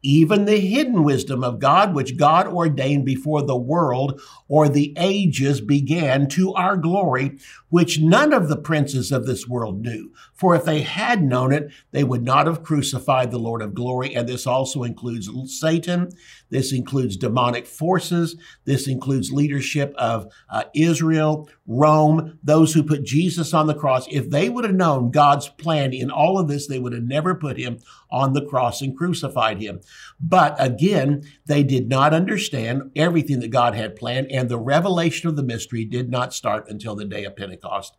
even 0.04 0.44
the 0.44 0.60
hidden 0.60 1.04
wisdom 1.04 1.44
of 1.44 1.60
God, 1.60 1.96
which 1.96 2.18
God 2.18 2.46
ordained 2.46 3.06
before 3.06 3.42
the 3.42 3.56
world 3.56 4.22
or 4.50 4.68
the 4.68 4.94
ages 4.98 5.62
began 5.62 6.28
to 6.30 6.54
our 6.54 6.76
glory, 6.76 7.40
which 7.70 8.02
none 8.02 8.34
of 8.34 8.50
the 8.50 8.58
princes 8.58 9.12
of 9.12 9.26
this 9.26 9.48
world 9.48 9.82
knew. 9.82 10.12
For 10.44 10.58
if 10.58 10.66
they 10.66 10.82
had 10.82 11.24
known 11.24 11.54
it, 11.54 11.72
they 11.92 12.04
would 12.04 12.22
not 12.22 12.48
have 12.48 12.64
crucified 12.64 13.32
the 13.32 13.40
Lord 13.40 13.62
of 13.62 13.74
glory. 13.74 14.14
And 14.14 14.28
this 14.28 14.46
also 14.46 14.84
includes 14.84 15.30
Satan. 15.58 16.10
This 16.50 16.74
includes 16.74 17.16
demonic 17.16 17.66
forces. 17.66 18.36
This 18.66 18.86
includes 18.86 19.32
leadership 19.32 19.96
of 19.98 20.30
uh, 20.50 20.66
Israel, 20.76 21.50
Rome, 21.66 22.40
those 22.44 22.74
who 22.74 22.84
put 22.84 23.06
Jesus 23.06 23.54
on 23.54 23.68
the 23.68 23.74
cross. 23.74 24.06
If 24.12 24.32
they 24.32 24.50
would 24.50 24.66
have 24.66 24.76
known 24.76 25.12
God's 25.12 25.48
plan 25.48 25.94
in 25.94 26.12
all 26.12 26.38
of 26.38 26.50
this, 26.50 26.68
they 26.68 26.78
would 26.78 26.92
have 26.92 27.08
never 27.08 27.36
put 27.36 27.58
him 27.58 27.80
on 28.12 28.34
the 28.34 28.46
cross 28.46 28.82
and 28.82 28.98
crucified 28.98 29.62
him. 29.62 29.80
But 30.20 30.58
again, 30.60 31.24
they 31.46 31.64
did 31.64 31.88
not 31.88 32.14
understand 32.14 32.92
everything 32.98 33.40
that 33.40 33.48
God 33.52 33.76
had 33.76 33.96
planned, 33.96 34.30
and 34.30 34.50
the 34.50 34.60
revelation 34.60 35.30
of 35.30 35.38
the 35.38 35.42
mystery 35.42 35.86
did 35.86 36.12
not 36.12 36.34
start 36.34 36.70
until 36.70 36.98
the 36.98 37.06
day 37.06 37.24
of 37.24 37.38
Pentecost. 37.38 37.96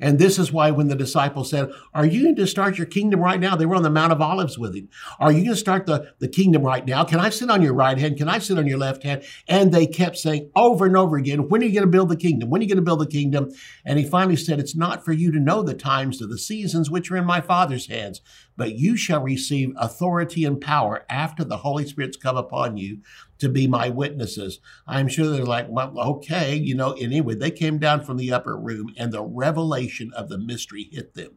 And 0.00 0.18
this 0.18 0.38
is 0.38 0.52
why 0.52 0.70
when 0.70 0.88
the 0.88 0.96
disciples 0.96 1.50
said, 1.50 1.70
Are 1.94 2.06
you 2.06 2.22
going 2.24 2.36
to 2.36 2.46
start 2.46 2.78
your 2.78 2.86
kingdom 2.86 3.20
right 3.20 3.38
now? 3.38 3.54
They 3.54 3.66
were 3.66 3.76
on 3.76 3.82
the 3.82 3.90
Mount 3.90 4.12
of 4.12 4.20
Olives 4.20 4.58
with 4.58 4.74
him. 4.74 4.88
Are 5.18 5.30
you 5.30 5.40
going 5.40 5.54
to 5.54 5.56
start 5.56 5.86
the, 5.86 6.12
the 6.18 6.28
kingdom 6.28 6.62
right 6.62 6.84
now? 6.84 7.04
Can 7.04 7.20
I 7.20 7.28
sit 7.30 7.50
on 7.50 7.62
your 7.62 7.74
right 7.74 7.98
hand? 7.98 8.16
Can 8.16 8.28
I 8.28 8.38
sit 8.38 8.58
on 8.58 8.66
your 8.66 8.78
left 8.78 9.02
hand? 9.02 9.22
And 9.46 9.72
they 9.72 9.86
kept 9.86 10.16
saying 10.16 10.50
over 10.56 10.86
and 10.86 10.96
over 10.96 11.16
again, 11.16 11.48
When 11.48 11.62
are 11.62 11.66
you 11.66 11.74
going 11.74 11.86
to 11.86 11.90
build 11.90 12.08
the 12.08 12.16
kingdom? 12.16 12.50
When 12.50 12.60
are 12.60 12.64
you 12.64 12.68
going 12.68 12.76
to 12.76 12.82
build 12.82 13.00
the 13.00 13.06
kingdom? 13.06 13.50
And 13.84 13.98
he 13.98 14.04
finally 14.04 14.36
said, 14.36 14.58
It's 14.58 14.76
not 14.76 15.04
for 15.04 15.12
you 15.12 15.30
to 15.32 15.38
know 15.38 15.62
the 15.62 15.74
times 15.74 16.22
of 16.22 16.30
the 16.30 16.38
seasons 16.38 16.90
which 16.90 17.10
are 17.10 17.16
in 17.16 17.26
my 17.26 17.40
Father's 17.40 17.86
hands, 17.86 18.20
but 18.56 18.74
you 18.74 18.96
shall 18.96 19.22
receive 19.22 19.72
authority 19.76 20.44
and 20.44 20.60
power 20.60 21.04
after 21.08 21.44
the 21.44 21.58
Holy 21.58 21.86
Spirit's 21.86 22.16
come 22.16 22.36
upon 22.36 22.76
you 22.76 23.00
to 23.40 23.48
be 23.48 23.66
my 23.66 23.88
witnesses. 23.88 24.60
I'm 24.86 25.08
sure 25.08 25.28
they're 25.28 25.44
like, 25.44 25.66
well, 25.68 25.98
okay, 25.98 26.54
you 26.54 26.74
know, 26.74 26.92
anyway, 26.92 27.34
they 27.34 27.50
came 27.50 27.78
down 27.78 28.04
from 28.04 28.16
the 28.16 28.32
upper 28.32 28.56
room 28.56 28.94
and 28.96 29.12
the 29.12 29.22
revelation 29.22 30.12
of 30.14 30.28
the 30.28 30.38
mystery 30.38 30.88
hit 30.92 31.14
them. 31.14 31.32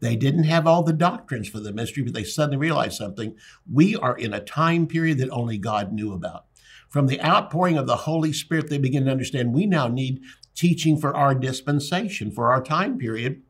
They 0.00 0.16
didn't 0.16 0.44
have 0.44 0.66
all 0.66 0.82
the 0.82 0.92
doctrines 0.92 1.48
for 1.48 1.60
the 1.60 1.72
mystery, 1.72 2.02
but 2.02 2.14
they 2.14 2.24
suddenly 2.24 2.56
realized 2.56 2.96
something. 2.96 3.36
We 3.70 3.96
are 3.96 4.16
in 4.16 4.32
a 4.32 4.40
time 4.40 4.86
period 4.86 5.18
that 5.18 5.30
only 5.30 5.58
God 5.58 5.92
knew 5.92 6.12
about. 6.12 6.46
From 6.88 7.06
the 7.06 7.22
outpouring 7.22 7.76
of 7.76 7.86
the 7.86 7.96
Holy 7.96 8.32
Spirit, 8.32 8.70
they 8.70 8.78
begin 8.78 9.04
to 9.04 9.10
understand 9.10 9.52
we 9.52 9.66
now 9.66 9.88
need 9.88 10.22
teaching 10.54 10.96
for 10.96 11.14
our 11.14 11.34
dispensation, 11.34 12.30
for 12.30 12.50
our 12.50 12.62
time 12.62 12.98
period. 12.98 13.42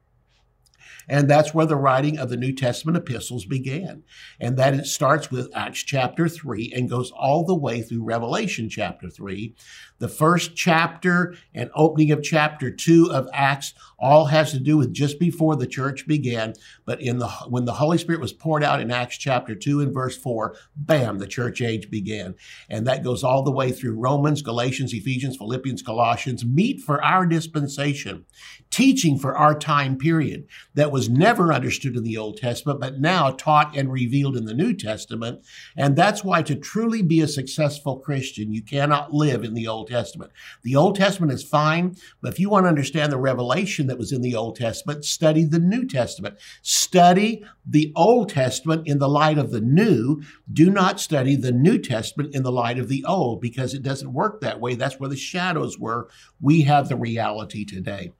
And 1.08 1.28
that's 1.28 1.54
where 1.54 1.66
the 1.66 1.76
writing 1.76 2.18
of 2.18 2.28
the 2.28 2.36
New 2.36 2.52
Testament 2.52 2.96
epistles 2.98 3.44
began. 3.44 4.02
And 4.38 4.56
that 4.56 4.74
it 4.74 4.86
starts 4.86 5.30
with 5.30 5.50
Acts 5.56 5.82
chapter 5.82 6.28
3 6.28 6.72
and 6.74 6.90
goes 6.90 7.10
all 7.10 7.44
the 7.44 7.54
way 7.54 7.82
through 7.82 8.04
Revelation 8.04 8.68
chapter 8.68 9.08
3. 9.08 9.54
The 9.98 10.08
first 10.08 10.54
chapter 10.54 11.34
and 11.54 11.70
opening 11.74 12.12
of 12.12 12.22
chapter 12.22 12.70
2 12.70 13.10
of 13.10 13.28
Acts 13.32 13.74
all 13.98 14.26
has 14.26 14.52
to 14.52 14.60
do 14.60 14.76
with 14.76 14.92
just 14.92 15.18
before 15.18 15.56
the 15.56 15.66
church 15.66 16.06
began. 16.06 16.54
But 16.84 17.00
in 17.02 17.18
the 17.18 17.28
when 17.48 17.64
the 17.64 17.74
Holy 17.74 17.98
Spirit 17.98 18.20
was 18.20 18.32
poured 18.32 18.62
out 18.62 18.80
in 18.80 18.90
Acts 18.90 19.18
chapter 19.18 19.54
2 19.54 19.80
and 19.80 19.92
verse 19.92 20.16
4, 20.16 20.54
bam, 20.76 21.18
the 21.18 21.26
church 21.26 21.60
age 21.60 21.90
began. 21.90 22.34
And 22.68 22.86
that 22.86 23.02
goes 23.02 23.24
all 23.24 23.42
the 23.42 23.50
way 23.50 23.72
through 23.72 23.98
Romans, 23.98 24.42
Galatians, 24.42 24.94
Ephesians, 24.94 25.36
Philippians, 25.36 25.82
Colossians, 25.82 26.44
meet 26.44 26.80
for 26.80 27.02
our 27.02 27.26
dispensation, 27.26 28.24
teaching 28.70 29.18
for 29.18 29.36
our 29.36 29.58
time 29.58 29.98
period 29.98 30.46
that 30.74 30.92
was 30.92 31.08
never 31.08 31.52
understood 31.52 31.96
in 31.96 32.04
the 32.04 32.16
Old 32.16 32.38
Testament, 32.38 32.80
but 32.80 33.00
now 33.00 33.30
taught 33.30 33.76
and 33.76 33.90
revealed 33.90 34.36
in 34.36 34.44
the 34.44 34.54
New 34.54 34.74
Testament. 34.74 35.44
And 35.76 35.96
that's 35.96 36.22
why 36.22 36.42
to 36.42 36.54
truly 36.54 37.02
be 37.02 37.20
a 37.20 37.28
successful 37.28 37.98
Christian, 37.98 38.52
you 38.52 38.62
cannot 38.62 39.12
live 39.12 39.42
in 39.42 39.54
the 39.54 39.66
Old 39.66 39.88
Testament. 39.88 40.30
The 40.62 40.76
Old 40.76 40.96
Testament 40.96 41.32
is 41.32 41.42
fine, 41.42 41.96
but 42.20 42.32
if 42.32 42.38
you 42.38 42.48
want 42.48 42.64
to 42.64 42.68
understand 42.68 43.10
the 43.10 43.18
revelation 43.18 43.87
that 43.88 43.98
was 43.98 44.12
in 44.12 44.22
the 44.22 44.34
Old 44.34 44.56
Testament, 44.56 45.04
study 45.04 45.44
the 45.44 45.58
New 45.58 45.86
Testament. 45.86 46.38
Study 46.62 47.44
the 47.66 47.92
Old 47.96 48.30
Testament 48.30 48.86
in 48.86 48.98
the 48.98 49.08
light 49.08 49.38
of 49.38 49.50
the 49.50 49.60
New. 49.60 50.22
Do 50.52 50.70
not 50.70 51.00
study 51.00 51.36
the 51.36 51.52
New 51.52 51.78
Testament 51.78 52.34
in 52.34 52.42
the 52.42 52.52
light 52.52 52.78
of 52.78 52.88
the 52.88 53.04
Old 53.04 53.40
because 53.40 53.74
it 53.74 53.82
doesn't 53.82 54.12
work 54.12 54.40
that 54.40 54.60
way. 54.60 54.74
That's 54.74 54.98
where 54.98 55.10
the 55.10 55.16
shadows 55.16 55.78
were. 55.78 56.08
We 56.40 56.62
have 56.62 56.88
the 56.88 56.96
reality 56.96 57.64
today. 57.64 58.12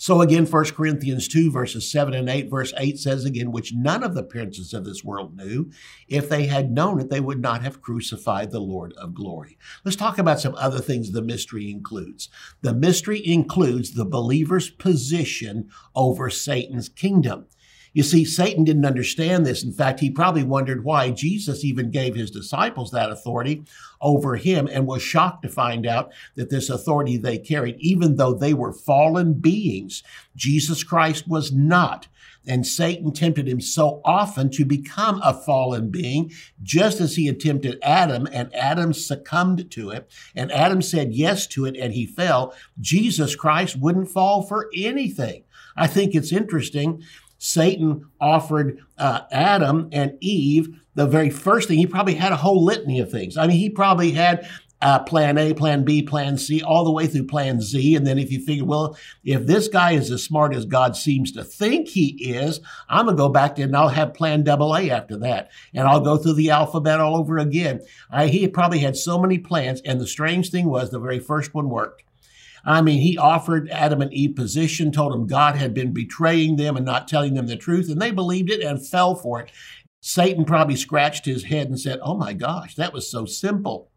So 0.00 0.20
again, 0.20 0.46
1 0.46 0.64
Corinthians 0.66 1.26
2, 1.26 1.50
verses 1.50 1.90
7 1.90 2.14
and 2.14 2.28
8, 2.28 2.48
verse 2.48 2.72
8 2.76 3.00
says 3.00 3.24
again, 3.24 3.50
which 3.50 3.74
none 3.74 4.04
of 4.04 4.14
the 4.14 4.22
princes 4.22 4.72
of 4.72 4.84
this 4.84 5.02
world 5.02 5.36
knew. 5.36 5.72
If 6.06 6.28
they 6.28 6.46
had 6.46 6.70
known 6.70 7.00
it, 7.00 7.10
they 7.10 7.18
would 7.18 7.40
not 7.40 7.62
have 7.62 7.82
crucified 7.82 8.52
the 8.52 8.60
Lord 8.60 8.92
of 8.92 9.12
glory. 9.12 9.58
Let's 9.84 9.96
talk 9.96 10.16
about 10.16 10.38
some 10.38 10.54
other 10.54 10.78
things 10.78 11.10
the 11.10 11.20
mystery 11.20 11.68
includes. 11.68 12.28
The 12.62 12.74
mystery 12.74 13.20
includes 13.26 13.94
the 13.94 14.04
believer's 14.04 14.70
position 14.70 15.68
over 15.96 16.30
Satan's 16.30 16.88
kingdom. 16.88 17.46
You 17.92 18.02
see, 18.02 18.24
Satan 18.24 18.64
didn't 18.64 18.84
understand 18.84 19.44
this. 19.44 19.64
In 19.64 19.72
fact, 19.72 20.00
he 20.00 20.10
probably 20.10 20.44
wondered 20.44 20.84
why 20.84 21.10
Jesus 21.10 21.64
even 21.64 21.90
gave 21.90 22.14
his 22.14 22.30
disciples 22.30 22.90
that 22.90 23.10
authority 23.10 23.64
over 24.00 24.36
him 24.36 24.68
and 24.70 24.86
was 24.86 25.02
shocked 25.02 25.42
to 25.42 25.48
find 25.48 25.86
out 25.86 26.12
that 26.36 26.50
this 26.50 26.70
authority 26.70 27.16
they 27.16 27.38
carried, 27.38 27.76
even 27.78 28.16
though 28.16 28.34
they 28.34 28.54
were 28.54 28.72
fallen 28.72 29.34
beings, 29.34 30.02
Jesus 30.36 30.84
Christ 30.84 31.26
was 31.26 31.52
not. 31.52 32.08
And 32.46 32.66
Satan 32.66 33.12
tempted 33.12 33.46
him 33.46 33.60
so 33.60 34.00
often 34.04 34.50
to 34.52 34.64
become 34.64 35.20
a 35.22 35.34
fallen 35.34 35.90
being, 35.90 36.32
just 36.62 36.98
as 37.00 37.16
he 37.16 37.26
had 37.26 37.40
tempted 37.40 37.78
Adam, 37.82 38.26
and 38.32 38.54
Adam 38.54 38.94
succumbed 38.94 39.70
to 39.72 39.90
it. 39.90 40.10
And 40.34 40.50
Adam 40.50 40.80
said 40.80 41.12
yes 41.12 41.46
to 41.48 41.66
it, 41.66 41.76
and 41.76 41.92
he 41.92 42.06
fell. 42.06 42.54
Jesus 42.80 43.34
Christ 43.36 43.76
wouldn't 43.76 44.10
fall 44.10 44.42
for 44.42 44.70
anything. 44.74 45.44
I 45.76 45.86
think 45.86 46.14
it's 46.14 46.32
interesting 46.32 47.02
Satan 47.38 48.10
offered 48.20 48.80
uh, 48.98 49.22
Adam 49.30 49.88
and 49.92 50.18
Eve 50.20 50.80
the 50.94 51.06
very 51.06 51.30
first 51.30 51.68
thing. 51.68 51.78
He 51.78 51.86
probably 51.86 52.14
had 52.14 52.32
a 52.32 52.36
whole 52.36 52.64
litany 52.64 53.00
of 53.00 53.10
things. 53.10 53.36
I 53.36 53.46
mean, 53.46 53.56
he 53.56 53.70
probably 53.70 54.10
had 54.10 54.48
uh, 54.80 55.00
plan 55.00 55.38
A, 55.38 55.54
plan 55.54 55.84
B, 55.84 56.02
plan 56.02 56.38
C, 56.38 56.62
all 56.62 56.84
the 56.84 56.92
way 56.92 57.06
through 57.06 57.26
plan 57.26 57.60
Z. 57.60 57.96
And 57.96 58.06
then 58.06 58.18
if 58.18 58.30
you 58.30 58.44
figure, 58.44 58.64
well, 58.64 58.96
if 59.24 59.46
this 59.46 59.66
guy 59.68 59.92
is 59.92 60.10
as 60.10 60.22
smart 60.22 60.54
as 60.54 60.64
God 60.64 60.96
seems 60.96 61.32
to 61.32 61.42
think 61.42 61.88
he 61.88 62.32
is, 62.32 62.60
I'm 62.88 63.06
going 63.06 63.16
to 63.16 63.20
go 63.20 63.28
back 63.28 63.56
to 63.56 63.62
and 63.62 63.76
I'll 63.76 63.88
have 63.88 64.14
plan 64.14 64.44
double 64.44 64.76
A 64.76 64.90
after 64.90 65.16
that. 65.18 65.50
And 65.74 65.88
I'll 65.88 66.00
go 66.00 66.16
through 66.16 66.34
the 66.34 66.50
alphabet 66.50 67.00
all 67.00 67.16
over 67.16 67.38
again. 67.38 67.80
He 68.26 68.46
probably 68.48 68.78
had 68.78 68.96
so 68.96 69.18
many 69.18 69.38
plans. 69.38 69.80
And 69.84 70.00
the 70.00 70.06
strange 70.06 70.50
thing 70.50 70.68
was 70.68 70.90
the 70.90 71.00
very 71.00 71.18
first 71.18 71.54
one 71.54 71.68
worked. 71.70 72.04
I 72.64 72.82
mean, 72.82 73.00
he 73.00 73.16
offered 73.16 73.68
Adam 73.70 74.02
and 74.02 74.12
Eve 74.12 74.36
position, 74.36 74.92
told 74.92 75.12
them 75.12 75.26
God 75.26 75.56
had 75.56 75.74
been 75.74 75.92
betraying 75.92 76.56
them 76.56 76.76
and 76.76 76.84
not 76.84 77.08
telling 77.08 77.34
them 77.34 77.46
the 77.46 77.56
truth, 77.56 77.90
and 77.90 78.00
they 78.00 78.10
believed 78.10 78.50
it 78.50 78.62
and 78.62 78.86
fell 78.86 79.14
for 79.14 79.40
it. 79.40 79.50
Satan 80.00 80.44
probably 80.44 80.76
scratched 80.76 81.24
his 81.24 81.44
head 81.44 81.68
and 81.68 81.78
said, 81.78 81.98
Oh 82.02 82.16
my 82.16 82.32
gosh, 82.32 82.74
that 82.76 82.92
was 82.92 83.10
so 83.10 83.24
simple. 83.24 83.90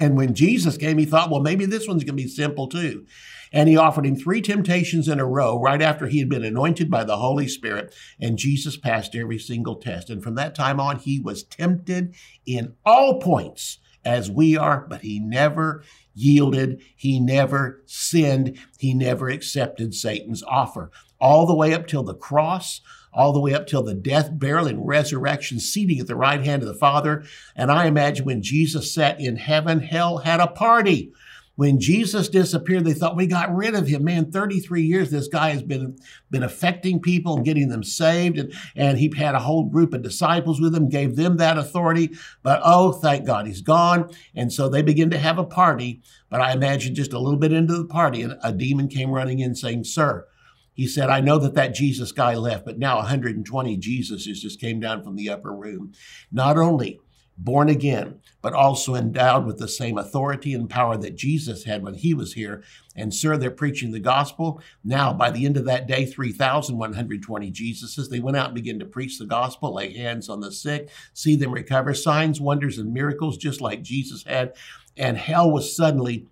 And 0.00 0.16
when 0.16 0.34
Jesus 0.34 0.78
came, 0.78 0.96
he 0.96 1.04
thought, 1.04 1.30
well, 1.30 1.42
maybe 1.42 1.66
this 1.66 1.86
one's 1.86 2.04
going 2.04 2.16
to 2.16 2.22
be 2.22 2.28
simple 2.28 2.66
too. 2.66 3.04
And 3.52 3.68
he 3.68 3.76
offered 3.76 4.06
him 4.06 4.16
three 4.16 4.40
temptations 4.40 5.08
in 5.08 5.20
a 5.20 5.26
row 5.26 5.60
right 5.60 5.82
after 5.82 6.06
he 6.06 6.20
had 6.20 6.30
been 6.30 6.44
anointed 6.44 6.90
by 6.90 7.04
the 7.04 7.18
Holy 7.18 7.46
Spirit. 7.46 7.94
And 8.18 8.38
Jesus 8.38 8.78
passed 8.78 9.14
every 9.14 9.38
single 9.38 9.76
test. 9.76 10.08
And 10.08 10.22
from 10.22 10.36
that 10.36 10.54
time 10.54 10.80
on, 10.80 10.98
he 10.98 11.20
was 11.20 11.44
tempted 11.44 12.14
in 12.46 12.74
all 12.86 13.20
points 13.20 13.78
as 14.04 14.30
we 14.30 14.56
are, 14.56 14.86
but 14.88 15.02
he 15.02 15.20
never 15.20 15.82
yielded. 16.14 16.80
He 16.96 17.20
never 17.20 17.82
sinned. 17.86 18.58
He 18.78 18.94
never 18.94 19.28
accepted 19.28 19.94
Satan's 19.94 20.42
offer. 20.42 20.90
All 21.20 21.46
the 21.46 21.54
way 21.54 21.74
up 21.74 21.86
till 21.86 22.02
the 22.02 22.14
cross, 22.14 22.80
all 23.12 23.32
the 23.32 23.40
way 23.40 23.52
up 23.52 23.66
till 23.66 23.82
the 23.82 23.94
death, 23.94 24.30
burial, 24.32 24.66
and 24.66 24.86
resurrection, 24.86 25.58
seating 25.60 25.98
at 25.98 26.06
the 26.06 26.16
right 26.16 26.42
hand 26.42 26.62
of 26.62 26.68
the 26.68 26.74
Father. 26.74 27.24
And 27.54 27.70
I 27.70 27.86
imagine 27.86 28.24
when 28.24 28.42
Jesus 28.42 28.94
sat 28.94 29.20
in 29.20 29.36
heaven, 29.36 29.80
hell 29.80 30.18
had 30.18 30.40
a 30.40 30.46
party 30.46 31.12
when 31.60 31.78
Jesus 31.78 32.30
disappeared, 32.30 32.86
they 32.86 32.94
thought 32.94 33.16
we 33.16 33.26
got 33.26 33.54
rid 33.54 33.74
of 33.74 33.86
him. 33.86 34.04
Man, 34.04 34.32
33 34.32 34.80
years 34.80 35.10
this 35.10 35.28
guy 35.28 35.50
has 35.50 35.62
been 35.62 35.98
been 36.30 36.42
affecting 36.42 37.00
people 37.00 37.36
and 37.36 37.44
getting 37.44 37.68
them 37.68 37.84
saved, 37.84 38.38
and, 38.38 38.54
and 38.74 38.96
he 38.96 39.12
had 39.14 39.34
a 39.34 39.40
whole 39.40 39.64
group 39.66 39.92
of 39.92 40.00
disciples 40.00 40.58
with 40.58 40.74
him, 40.74 40.88
gave 40.88 41.16
them 41.16 41.36
that 41.36 41.58
authority. 41.58 42.12
But 42.42 42.62
oh, 42.64 42.92
thank 42.92 43.26
God, 43.26 43.46
he's 43.46 43.60
gone. 43.60 44.08
And 44.34 44.50
so 44.50 44.70
they 44.70 44.80
begin 44.80 45.10
to 45.10 45.18
have 45.18 45.36
a 45.36 45.44
party. 45.44 46.00
But 46.30 46.40
I 46.40 46.52
imagine 46.52 46.94
just 46.94 47.12
a 47.12 47.18
little 47.18 47.38
bit 47.38 47.52
into 47.52 47.76
the 47.76 47.84
party, 47.84 48.26
a 48.42 48.52
demon 48.54 48.88
came 48.88 49.10
running 49.10 49.40
in 49.40 49.54
saying, 49.54 49.84
Sir, 49.84 50.26
he 50.72 50.86
said, 50.86 51.10
I 51.10 51.20
know 51.20 51.36
that 51.36 51.56
that 51.56 51.74
Jesus 51.74 52.10
guy 52.10 52.36
left, 52.36 52.64
but 52.64 52.78
now 52.78 52.96
120 52.96 53.76
Jesuses 53.76 54.40
just 54.40 54.62
came 54.62 54.80
down 54.80 55.04
from 55.04 55.14
the 55.14 55.28
upper 55.28 55.52
room. 55.52 55.92
Not 56.32 56.56
only 56.56 57.00
born 57.42 57.70
again, 57.70 58.20
but 58.42 58.52
also 58.52 58.94
endowed 58.94 59.46
with 59.46 59.58
the 59.58 59.68
same 59.68 59.96
authority 59.96 60.52
and 60.52 60.68
power 60.68 60.96
that 60.98 61.16
Jesus 61.16 61.64
had 61.64 61.82
when 61.82 61.94
he 61.94 62.12
was 62.12 62.34
here. 62.34 62.62
And, 62.94 63.14
sir, 63.14 63.36
they're 63.36 63.50
preaching 63.50 63.92
the 63.92 64.00
gospel. 64.00 64.60
Now, 64.84 65.12
by 65.14 65.30
the 65.30 65.46
end 65.46 65.56
of 65.56 65.64
that 65.64 65.86
day, 65.86 66.04
3,120 66.04 67.50
Jesuses, 67.50 68.10
they 68.10 68.20
went 68.20 68.36
out 68.36 68.46
and 68.46 68.54
began 68.54 68.78
to 68.78 68.84
preach 68.84 69.18
the 69.18 69.26
gospel, 69.26 69.74
lay 69.74 69.96
hands 69.96 70.28
on 70.28 70.40
the 70.40 70.52
sick, 70.52 70.90
see 71.14 71.34
them 71.34 71.52
recover, 71.52 71.94
signs, 71.94 72.40
wonders, 72.40 72.76
and 72.76 72.92
miracles, 72.92 73.38
just 73.38 73.60
like 73.60 73.82
Jesus 73.82 74.24
had. 74.24 74.54
And 74.96 75.16
hell 75.16 75.50
was 75.50 75.74
suddenly 75.74 76.26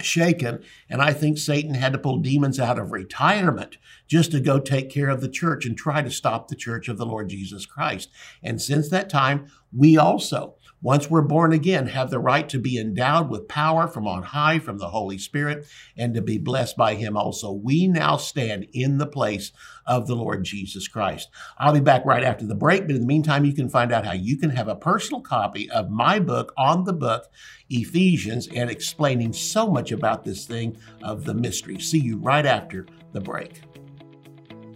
shaken. 0.00 0.62
And 0.88 1.02
I 1.02 1.12
think 1.12 1.38
Satan 1.38 1.74
had 1.74 1.92
to 1.92 1.98
pull 1.98 2.18
demons 2.18 2.60
out 2.60 2.78
of 2.78 2.92
retirement 2.92 3.78
just 4.06 4.30
to 4.32 4.40
go 4.40 4.58
take 4.58 4.90
care 4.90 5.08
of 5.08 5.20
the 5.20 5.28
church 5.28 5.66
and 5.66 5.76
try 5.76 6.02
to 6.02 6.10
stop 6.10 6.48
the 6.48 6.56
church 6.56 6.88
of 6.88 6.98
the 6.98 7.06
Lord 7.06 7.28
Jesus 7.28 7.66
Christ. 7.66 8.10
And 8.42 8.60
since 8.62 8.88
that 8.88 9.10
time, 9.10 9.50
we 9.72 9.96
also 9.96 10.58
once 10.80 11.10
we're 11.10 11.22
born 11.22 11.52
again, 11.52 11.88
have 11.88 12.10
the 12.10 12.20
right 12.20 12.48
to 12.48 12.58
be 12.58 12.78
endowed 12.78 13.28
with 13.28 13.48
power 13.48 13.88
from 13.88 14.06
on 14.06 14.22
high 14.22 14.60
from 14.60 14.78
the 14.78 14.88
Holy 14.88 15.18
Spirit 15.18 15.66
and 15.96 16.14
to 16.14 16.22
be 16.22 16.38
blessed 16.38 16.76
by 16.76 16.94
Him 16.94 17.16
also. 17.16 17.50
We 17.50 17.88
now 17.88 18.16
stand 18.16 18.68
in 18.72 18.98
the 18.98 19.06
place 19.06 19.50
of 19.86 20.06
the 20.06 20.14
Lord 20.14 20.44
Jesus 20.44 20.86
Christ. 20.86 21.30
I'll 21.58 21.72
be 21.72 21.80
back 21.80 22.04
right 22.04 22.22
after 22.22 22.46
the 22.46 22.54
break, 22.54 22.86
but 22.86 22.94
in 22.94 23.00
the 23.00 23.06
meantime, 23.08 23.44
you 23.44 23.54
can 23.54 23.68
find 23.68 23.90
out 23.90 24.06
how 24.06 24.12
you 24.12 24.36
can 24.38 24.50
have 24.50 24.68
a 24.68 24.76
personal 24.76 25.20
copy 25.20 25.68
of 25.70 25.90
my 25.90 26.20
book 26.20 26.52
on 26.56 26.84
the 26.84 26.92
book, 26.92 27.28
Ephesians, 27.68 28.46
and 28.54 28.70
explaining 28.70 29.32
so 29.32 29.68
much 29.68 29.90
about 29.90 30.24
this 30.24 30.46
thing 30.46 30.78
of 31.02 31.24
the 31.24 31.34
mystery. 31.34 31.80
See 31.80 31.98
you 31.98 32.18
right 32.18 32.46
after 32.46 32.86
the 33.12 33.20
break. 33.20 33.62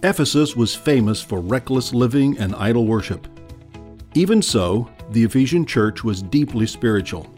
Ephesus 0.02 0.56
was 0.56 0.74
famous 0.74 1.22
for 1.22 1.40
reckless 1.40 1.94
living 1.94 2.36
and 2.38 2.56
idol 2.56 2.86
worship. 2.86 3.28
Even 4.14 4.42
so, 4.42 4.90
the 5.10 5.24
Ephesian 5.24 5.64
church 5.64 6.04
was 6.04 6.22
deeply 6.22 6.66
spiritual. 6.66 7.32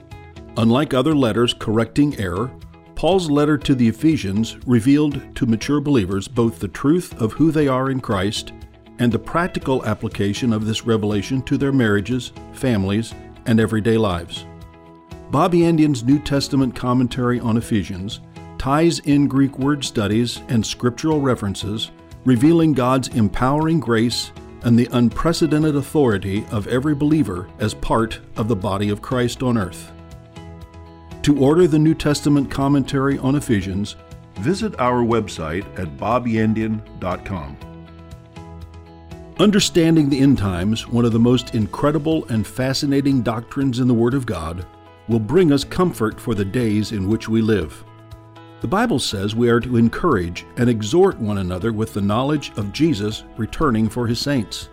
Unlike 0.57 0.93
other 0.93 1.15
letters 1.15 1.55
correcting 1.55 2.19
error, 2.19 2.51
Paul's 2.97 3.31
letter 3.31 3.57
to 3.59 3.75
the 3.75 3.89
Ephesians 3.89 4.57
revealed 4.67 5.37
to 5.37 5.47
mature 5.47 5.81
believers 5.81 6.27
both 6.27 6.59
the 6.59 6.69
truth 6.69 7.21
of 7.21 7.33
who 7.33 7.53
they 7.53 7.69
are 7.69 7.91
in 7.91 8.01
Christ 8.01 8.53
and 8.99 9.13
the 9.13 9.19
practical 9.19 9.85
application 9.85 10.53
of 10.53 10.67
this 10.67 10.85
revelation 10.85 11.43
to 11.43 11.57
their 11.57 11.73
marriages, 11.73 12.33
families, 12.53 13.15
and 13.47 13.61
everyday 13.61 13.97
lives. 13.97 14.45
Bobby 15.31 15.61
Yandian's 15.61 16.05
New 16.05 16.19
Testament 16.19 16.75
commentary 16.75 17.41
on 17.41 17.57
Ephesians 17.57 18.21
ties 18.59 19.01
in 19.01 19.29
Greek 19.29 19.59
word 19.59 19.85
studies 19.85 20.41
and 20.49 20.65
scriptural 20.65 21.21
references, 21.21 21.91
revealing 22.25 22.73
God's 22.73 23.09
empowering 23.09 23.81
grace 23.81 24.33
and 24.65 24.79
the 24.79 24.89
unprecedented 24.93 25.77
authority 25.77 26.45
of 26.51 26.67
every 26.67 26.95
believer 26.95 27.49
as 27.61 27.75
part 27.75 28.21
of 28.37 28.49
the 28.49 28.57
body 28.57 28.89
of 28.89 29.03
Christ 29.03 29.43
on 29.43 29.57
earth. 29.57 29.93
To 31.23 31.39
order 31.39 31.67
the 31.67 31.79
New 31.79 31.95
Testament 31.95 32.51
commentary 32.51 33.19
on 33.19 33.37
Ephesians, 33.37 33.97
visit 34.41 34.79
our 34.81 35.05
website 35.05 35.65
at 35.79 35.97
bobyandian.com. 35.97 37.57
Understanding 39.39 40.09
the 40.09 40.21
end 40.21 40.39
times, 40.39 40.87
one 40.87 41.05
of 41.05 41.13
the 41.13 41.19
most 41.19 41.55
incredible 41.55 42.25
and 42.27 42.47
fascinating 42.47 43.23
doctrines 43.23 43.81
in 43.81 43.89
the 43.89 43.95
Word 43.95 44.15
of 44.15 44.27
God, 44.27 44.65
will 45.09 45.19
bring 45.19 45.53
us 45.53 45.65
comfort 45.65 46.21
for 46.21 46.35
the 46.35 46.45
days 46.45 46.93
in 46.93 47.09
which 47.09 47.29
we 47.29 47.43
live. 47.43 47.85
The 48.61 48.69
Bible 48.69 48.99
says 48.99 49.35
we 49.35 49.51
are 49.51 49.61
to 49.61 49.77
encourage 49.77 50.47
and 50.57 50.71
exhort 50.71 51.19
one 51.19 51.39
another 51.39 51.73
with 51.73 51.93
the 51.93 52.01
knowledge 52.01 52.53
of 52.57 52.73
Jesus 52.73 53.25
returning 53.37 53.89
for 53.89 54.07
his 54.07 54.21
saints. 54.21 54.71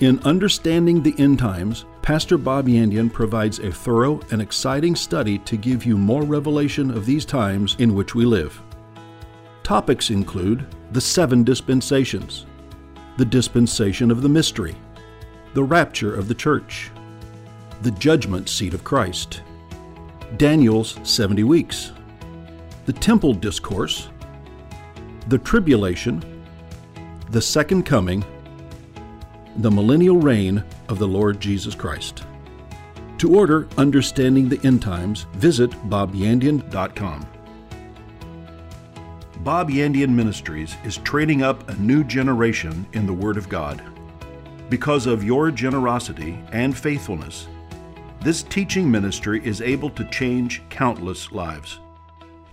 In 0.00 0.18
Understanding 0.24 1.02
the 1.02 1.14
End 1.18 1.38
Times, 1.38 1.86
Pastor 2.02 2.36
Bob 2.36 2.66
Yandian 2.66 3.10
provides 3.10 3.60
a 3.60 3.72
thorough 3.72 4.20
and 4.30 4.42
exciting 4.42 4.94
study 4.94 5.38
to 5.38 5.56
give 5.56 5.86
you 5.86 5.96
more 5.96 6.22
revelation 6.22 6.90
of 6.90 7.06
these 7.06 7.24
times 7.24 7.76
in 7.78 7.94
which 7.94 8.14
we 8.14 8.26
live. 8.26 8.60
Topics 9.62 10.10
include 10.10 10.66
the 10.92 11.00
seven 11.00 11.44
dispensations, 11.44 12.44
the 13.16 13.24
dispensation 13.24 14.10
of 14.10 14.20
the 14.20 14.28
mystery, 14.28 14.76
the 15.54 15.64
rapture 15.64 16.14
of 16.14 16.28
the 16.28 16.34
church, 16.34 16.90
the 17.80 17.92
judgment 17.92 18.50
seat 18.50 18.74
of 18.74 18.84
Christ, 18.84 19.40
Daniel's 20.36 20.98
70 21.04 21.44
weeks, 21.44 21.92
the 22.86 22.92
temple 22.92 23.32
discourse, 23.32 24.08
the 25.28 25.38
tribulation, 25.38 26.22
the 27.30 27.40
second 27.40 27.84
coming, 27.84 28.24
the 29.56 29.70
millennial 29.70 30.18
reign 30.18 30.62
of 30.88 30.98
the 30.98 31.08
Lord 31.08 31.40
Jesus 31.40 31.74
Christ. 31.74 32.24
To 33.18 33.34
order 33.34 33.68
Understanding 33.78 34.48
the 34.48 34.60
End 34.64 34.82
Times, 34.82 35.26
visit 35.34 35.70
bobyandian.com. 35.88 37.26
Bob 39.38 39.70
Yandian 39.70 40.10
Ministries 40.10 40.76
is 40.84 40.98
training 40.98 41.42
up 41.42 41.68
a 41.68 41.74
new 41.76 42.02
generation 42.04 42.86
in 42.92 43.06
the 43.06 43.12
Word 43.12 43.36
of 43.36 43.48
God. 43.48 43.82
Because 44.68 45.06
of 45.06 45.22
your 45.22 45.50
generosity 45.50 46.38
and 46.52 46.76
faithfulness, 46.76 47.46
this 48.20 48.42
teaching 48.42 48.90
ministry 48.90 49.44
is 49.44 49.60
able 49.60 49.90
to 49.90 50.04
change 50.10 50.62
countless 50.70 51.30
lives. 51.30 51.78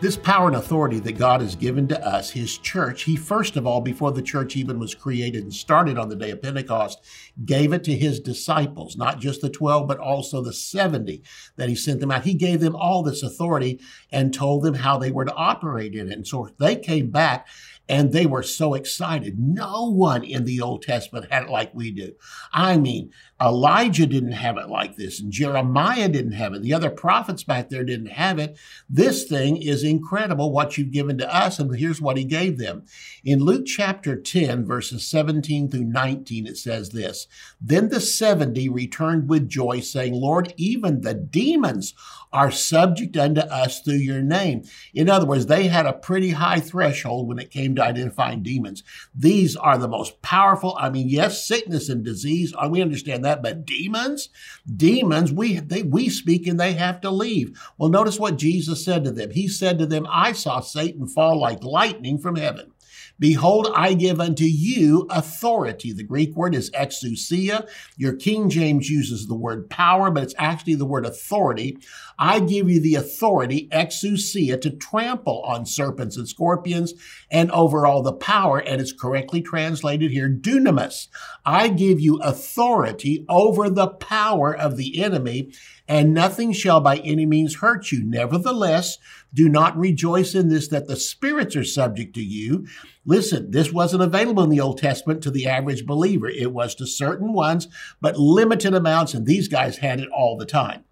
This 0.00 0.16
power 0.16 0.46
and 0.46 0.54
authority 0.54 1.00
that 1.00 1.18
God 1.18 1.40
has 1.40 1.56
given 1.56 1.88
to 1.88 2.06
us, 2.06 2.30
His 2.30 2.56
church, 2.56 3.02
He 3.02 3.16
first 3.16 3.56
of 3.56 3.66
all, 3.66 3.80
before 3.80 4.12
the 4.12 4.22
church 4.22 4.54
even 4.54 4.78
was 4.78 4.94
created 4.94 5.42
and 5.42 5.52
started 5.52 5.98
on 5.98 6.08
the 6.08 6.14
day 6.14 6.30
of 6.30 6.40
Pentecost, 6.40 7.04
gave 7.44 7.72
it 7.72 7.82
to 7.82 7.96
His 7.96 8.20
disciples, 8.20 8.96
not 8.96 9.18
just 9.18 9.40
the 9.40 9.50
12, 9.50 9.88
but 9.88 9.98
also 9.98 10.40
the 10.40 10.52
70 10.52 11.20
that 11.56 11.68
He 11.68 11.74
sent 11.74 11.98
them 11.98 12.12
out. 12.12 12.22
He 12.22 12.34
gave 12.34 12.60
them 12.60 12.76
all 12.76 13.02
this 13.02 13.24
authority 13.24 13.80
and 14.12 14.32
told 14.32 14.62
them 14.62 14.74
how 14.74 14.98
they 14.98 15.10
were 15.10 15.24
to 15.24 15.34
operate 15.34 15.96
in 15.96 16.12
it. 16.12 16.14
And 16.14 16.26
so 16.28 16.48
they 16.60 16.76
came 16.76 17.10
back 17.10 17.48
and 17.88 18.12
they 18.12 18.26
were 18.26 18.44
so 18.44 18.74
excited. 18.74 19.36
No 19.36 19.90
one 19.90 20.22
in 20.22 20.44
the 20.44 20.60
Old 20.60 20.82
Testament 20.82 21.32
had 21.32 21.44
it 21.44 21.50
like 21.50 21.74
we 21.74 21.90
do. 21.90 22.12
I 22.52 22.76
mean, 22.76 23.10
Elijah 23.40 24.06
didn't 24.06 24.32
have 24.32 24.56
it 24.56 24.68
like 24.68 24.96
this, 24.96 25.20
and 25.20 25.30
Jeremiah 25.30 26.08
didn't 26.08 26.32
have 26.32 26.54
it. 26.54 26.62
The 26.62 26.74
other 26.74 26.90
prophets 26.90 27.44
back 27.44 27.68
there 27.68 27.84
didn't 27.84 28.10
have 28.10 28.38
it. 28.38 28.58
This 28.90 29.24
thing 29.24 29.56
is 29.58 29.84
incredible 29.84 30.50
what 30.50 30.76
you've 30.76 30.90
given 30.90 31.18
to 31.18 31.34
us, 31.34 31.60
and 31.60 31.74
here's 31.76 32.00
what 32.00 32.16
he 32.16 32.24
gave 32.24 32.58
them. 32.58 32.84
In 33.24 33.40
Luke 33.40 33.66
chapter 33.66 34.16
10, 34.16 34.66
verses 34.66 35.06
17 35.06 35.70
through 35.70 35.84
19, 35.84 36.46
it 36.46 36.56
says 36.56 36.90
this 36.90 37.28
Then 37.60 37.90
the 37.90 38.00
70 38.00 38.68
returned 38.68 39.28
with 39.28 39.48
joy, 39.48 39.80
saying, 39.80 40.14
Lord, 40.14 40.52
even 40.56 41.02
the 41.02 41.14
demons 41.14 41.94
are 42.32 42.50
subject 42.50 43.16
unto 43.16 43.40
us 43.40 43.80
through 43.80 43.94
your 43.94 44.20
name. 44.20 44.62
In 44.92 45.08
other 45.08 45.26
words, 45.26 45.46
they 45.46 45.68
had 45.68 45.86
a 45.86 45.92
pretty 45.92 46.30
high 46.30 46.60
threshold 46.60 47.26
when 47.26 47.38
it 47.38 47.50
came 47.50 47.74
to 47.74 47.84
identifying 47.84 48.42
demons. 48.42 48.82
These 49.14 49.56
are 49.56 49.78
the 49.78 49.88
most 49.88 50.20
powerful. 50.22 50.76
I 50.78 50.90
mean, 50.90 51.08
yes, 51.08 51.46
sickness 51.46 51.88
and 51.88 52.04
disease, 52.04 52.52
uh, 52.58 52.68
we 52.70 52.82
understand 52.82 53.24
that, 53.24 53.27
but 53.36 53.64
demons, 53.64 54.28
demons, 54.76 55.32
we 55.32 55.60
they 55.60 55.82
we 55.82 56.08
speak 56.08 56.46
and 56.46 56.58
they 56.58 56.72
have 56.72 57.00
to 57.02 57.10
leave. 57.10 57.58
Well, 57.78 57.88
notice 57.90 58.18
what 58.18 58.38
Jesus 58.38 58.84
said 58.84 59.04
to 59.04 59.12
them. 59.12 59.30
He 59.30 59.48
said 59.48 59.78
to 59.78 59.86
them, 59.86 60.06
I 60.10 60.32
saw 60.32 60.60
Satan 60.60 61.06
fall 61.06 61.38
like 61.38 61.62
lightning 61.62 62.18
from 62.18 62.36
heaven. 62.36 62.72
Behold, 63.18 63.68
I 63.74 63.94
give 63.94 64.20
unto 64.20 64.44
you 64.44 65.06
authority. 65.10 65.92
The 65.92 66.04
Greek 66.04 66.36
word 66.36 66.54
is 66.54 66.70
exousia. 66.70 67.68
Your 67.96 68.14
King 68.14 68.48
James 68.48 68.88
uses 68.88 69.26
the 69.26 69.34
word 69.34 69.68
power, 69.68 70.10
but 70.10 70.22
it's 70.22 70.34
actually 70.38 70.76
the 70.76 70.86
word 70.86 71.04
authority. 71.04 71.78
I 72.18 72.40
give 72.40 72.70
you 72.70 72.80
the 72.80 72.94
authority, 72.94 73.68
exousia, 73.72 74.60
to 74.60 74.70
trample 74.70 75.42
on 75.42 75.66
serpents 75.66 76.16
and 76.16 76.28
scorpions 76.28 76.94
and 77.30 77.50
over 77.50 77.86
all 77.86 78.02
the 78.02 78.12
power, 78.12 78.58
and 78.58 78.80
it's 78.80 78.92
correctly 78.92 79.42
translated 79.42 80.10
here, 80.10 80.28
dunamis. 80.28 81.08
I 81.44 81.68
give 81.68 82.00
you 82.00 82.18
authority 82.18 83.24
over 83.28 83.68
the 83.68 83.88
power 83.88 84.56
of 84.56 84.76
the 84.76 85.02
enemy, 85.02 85.52
and 85.88 86.12
nothing 86.12 86.52
shall 86.52 86.80
by 86.80 86.98
any 86.98 87.24
means 87.24 87.56
hurt 87.56 87.90
you. 87.90 88.04
Nevertheless, 88.04 88.98
do 89.32 89.48
not 89.48 89.76
rejoice 89.76 90.34
in 90.34 90.48
this 90.48 90.68
that 90.68 90.86
the 90.86 90.96
spirits 90.96 91.56
are 91.56 91.64
subject 91.64 92.14
to 92.14 92.22
you. 92.22 92.66
Listen, 93.06 93.50
this 93.50 93.72
wasn't 93.72 94.02
available 94.02 94.44
in 94.44 94.50
the 94.50 94.60
Old 94.60 94.78
Testament 94.78 95.22
to 95.22 95.30
the 95.30 95.46
average 95.46 95.86
believer. 95.86 96.28
It 96.28 96.52
was 96.52 96.74
to 96.76 96.86
certain 96.86 97.32
ones, 97.32 97.68
but 98.00 98.18
limited 98.18 98.74
amounts, 98.74 99.14
and 99.14 99.26
these 99.26 99.48
guys 99.48 99.78
had 99.78 100.00
it 100.00 100.08
all 100.10 100.36
the 100.36 100.46
time. 100.46 100.84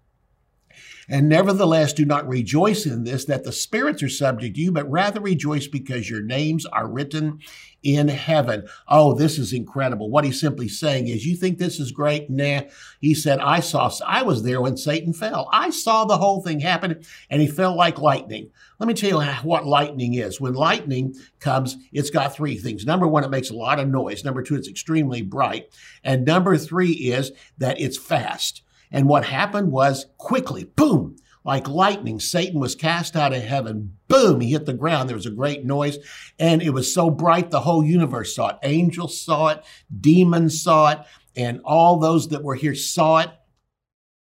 And 1.09 1.29
nevertheless, 1.29 1.93
do 1.93 2.05
not 2.05 2.27
rejoice 2.27 2.85
in 2.85 3.05
this, 3.05 3.23
that 3.25 3.45
the 3.45 3.53
spirits 3.53 4.03
are 4.03 4.09
subject 4.09 4.55
to 4.55 4.61
you, 4.61 4.71
but 4.73 4.91
rather 4.91 5.21
rejoice 5.21 5.65
because 5.65 6.09
your 6.09 6.21
names 6.21 6.65
are 6.65 6.87
written 6.87 7.39
in 7.81 8.09
heaven. 8.09 8.67
Oh, 8.89 9.13
this 9.13 9.37
is 9.37 9.53
incredible. 9.53 10.09
What 10.09 10.25
he's 10.25 10.41
simply 10.41 10.67
saying 10.67 11.07
is, 11.07 11.25
you 11.25 11.37
think 11.37 11.57
this 11.57 11.79
is 11.79 11.93
great? 11.93 12.29
Nah. 12.29 12.63
He 12.99 13.13
said, 13.13 13.39
I 13.39 13.61
saw, 13.61 13.89
I 14.05 14.23
was 14.23 14.43
there 14.43 14.61
when 14.61 14.75
Satan 14.75 15.13
fell. 15.13 15.47
I 15.53 15.69
saw 15.69 16.03
the 16.03 16.17
whole 16.17 16.41
thing 16.41 16.59
happen 16.59 17.01
and 17.29 17.41
he 17.41 17.47
fell 17.47 17.75
like 17.75 17.99
lightning. 17.99 18.49
Let 18.79 18.87
me 18.87 18.93
tell 18.93 19.23
you 19.23 19.31
what 19.43 19.65
lightning 19.65 20.15
is. 20.15 20.41
When 20.41 20.55
lightning 20.55 21.15
comes, 21.39 21.77
it's 21.93 22.09
got 22.09 22.35
three 22.35 22.57
things. 22.57 22.85
Number 22.85 23.07
one, 23.07 23.23
it 23.23 23.29
makes 23.29 23.49
a 23.49 23.55
lot 23.55 23.79
of 23.79 23.87
noise. 23.87 24.25
Number 24.25 24.43
two, 24.43 24.55
it's 24.55 24.67
extremely 24.67 25.21
bright. 25.21 25.73
And 26.03 26.25
number 26.25 26.57
three 26.57 26.91
is 26.91 27.31
that 27.59 27.79
it's 27.79 27.97
fast. 27.97 28.63
And 28.91 29.07
what 29.07 29.25
happened 29.25 29.71
was 29.71 30.05
quickly, 30.17 30.63
boom, 30.63 31.17
like 31.43 31.67
lightning, 31.67 32.19
Satan 32.19 32.59
was 32.59 32.75
cast 32.75 33.15
out 33.15 33.33
of 33.33 33.41
heaven. 33.41 33.97
Boom, 34.07 34.41
he 34.41 34.51
hit 34.51 34.65
the 34.65 34.73
ground. 34.73 35.07
There 35.07 35.15
was 35.15 35.25
a 35.25 35.31
great 35.31 35.65
noise. 35.65 35.97
And 36.37 36.61
it 36.61 36.71
was 36.71 36.93
so 36.93 37.09
bright, 37.09 37.51
the 37.51 37.61
whole 37.61 37.83
universe 37.83 38.35
saw 38.35 38.49
it. 38.49 38.57
Angels 38.63 39.21
saw 39.21 39.47
it, 39.49 39.63
demons 39.97 40.61
saw 40.61 40.91
it, 40.91 40.99
and 41.35 41.61
all 41.63 41.99
those 41.99 42.29
that 42.29 42.43
were 42.43 42.55
here 42.55 42.75
saw 42.75 43.19
it. 43.19 43.29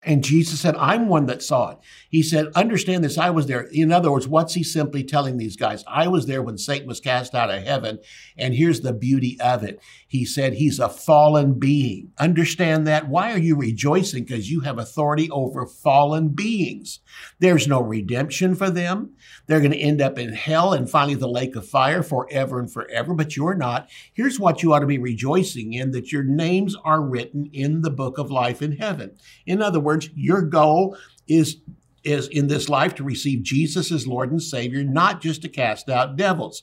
And 0.02 0.24
Jesus 0.24 0.60
said, 0.60 0.76
I'm 0.76 1.08
one 1.08 1.26
that 1.26 1.42
saw 1.42 1.72
it. 1.72 1.78
He 2.10 2.24
said, 2.24 2.48
Understand 2.56 3.04
this, 3.04 3.16
I 3.16 3.30
was 3.30 3.46
there. 3.46 3.68
In 3.70 3.92
other 3.92 4.10
words, 4.10 4.26
what's 4.26 4.54
he 4.54 4.64
simply 4.64 5.04
telling 5.04 5.36
these 5.36 5.56
guys? 5.56 5.84
I 5.86 6.08
was 6.08 6.26
there 6.26 6.42
when 6.42 6.58
Satan 6.58 6.88
was 6.88 6.98
cast 6.98 7.36
out 7.36 7.50
of 7.50 7.62
heaven. 7.62 8.00
And 8.36 8.52
here's 8.52 8.80
the 8.80 8.92
beauty 8.92 9.38
of 9.40 9.62
it. 9.62 9.80
He 10.08 10.24
said, 10.24 10.54
He's 10.54 10.80
a 10.80 10.88
fallen 10.88 11.58
being. 11.58 12.10
Understand 12.18 12.84
that? 12.88 13.08
Why 13.08 13.32
are 13.32 13.38
you 13.38 13.56
rejoicing? 13.56 14.24
Because 14.24 14.50
you 14.50 14.60
have 14.60 14.76
authority 14.76 15.30
over 15.30 15.66
fallen 15.66 16.30
beings. 16.30 16.98
There's 17.38 17.68
no 17.68 17.80
redemption 17.80 18.56
for 18.56 18.70
them. 18.70 19.14
They're 19.46 19.60
going 19.60 19.70
to 19.70 19.78
end 19.78 20.02
up 20.02 20.18
in 20.18 20.32
hell 20.32 20.72
and 20.72 20.90
finally 20.90 21.14
the 21.14 21.28
lake 21.28 21.54
of 21.54 21.68
fire 21.68 22.02
forever 22.02 22.58
and 22.58 22.72
forever, 22.72 23.14
but 23.14 23.36
you're 23.36 23.54
not. 23.54 23.88
Here's 24.12 24.40
what 24.40 24.64
you 24.64 24.72
ought 24.72 24.80
to 24.80 24.86
be 24.86 24.98
rejoicing 24.98 25.74
in 25.74 25.92
that 25.92 26.10
your 26.10 26.24
names 26.24 26.74
are 26.84 27.00
written 27.00 27.48
in 27.52 27.82
the 27.82 27.90
book 27.90 28.18
of 28.18 28.32
life 28.32 28.62
in 28.62 28.72
heaven. 28.72 29.16
In 29.46 29.62
other 29.62 29.78
words, 29.78 30.10
your 30.16 30.42
goal 30.42 30.96
is 31.28 31.58
is 32.04 32.28
in 32.28 32.46
this 32.48 32.68
life 32.68 32.94
to 32.96 33.04
receive 33.04 33.42
Jesus 33.42 33.92
as 33.92 34.06
Lord 34.06 34.30
and 34.30 34.42
Savior, 34.42 34.82
not 34.84 35.20
just 35.20 35.42
to 35.42 35.48
cast 35.48 35.88
out 35.88 36.16
devils. 36.16 36.62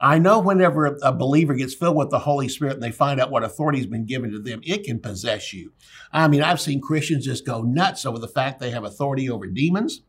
I 0.00 0.18
know 0.18 0.38
whenever 0.38 0.98
a 1.02 1.12
believer 1.12 1.54
gets 1.54 1.74
filled 1.74 1.96
with 1.96 2.10
the 2.10 2.18
Holy 2.18 2.48
Spirit 2.48 2.74
and 2.74 2.82
they 2.82 2.90
find 2.90 3.20
out 3.20 3.30
what 3.30 3.44
authority 3.44 3.78
has 3.78 3.86
been 3.86 4.06
given 4.06 4.30
to 4.32 4.38
them, 4.38 4.60
it 4.64 4.84
can 4.84 4.98
possess 4.98 5.52
you. 5.52 5.72
I 6.12 6.28
mean, 6.28 6.42
I've 6.42 6.60
seen 6.60 6.80
Christians 6.80 7.24
just 7.24 7.46
go 7.46 7.62
nuts 7.62 8.04
over 8.04 8.18
the 8.18 8.28
fact 8.28 8.60
they 8.60 8.70
have 8.70 8.84
authority 8.84 9.30
over 9.30 9.46
demons 9.46 10.02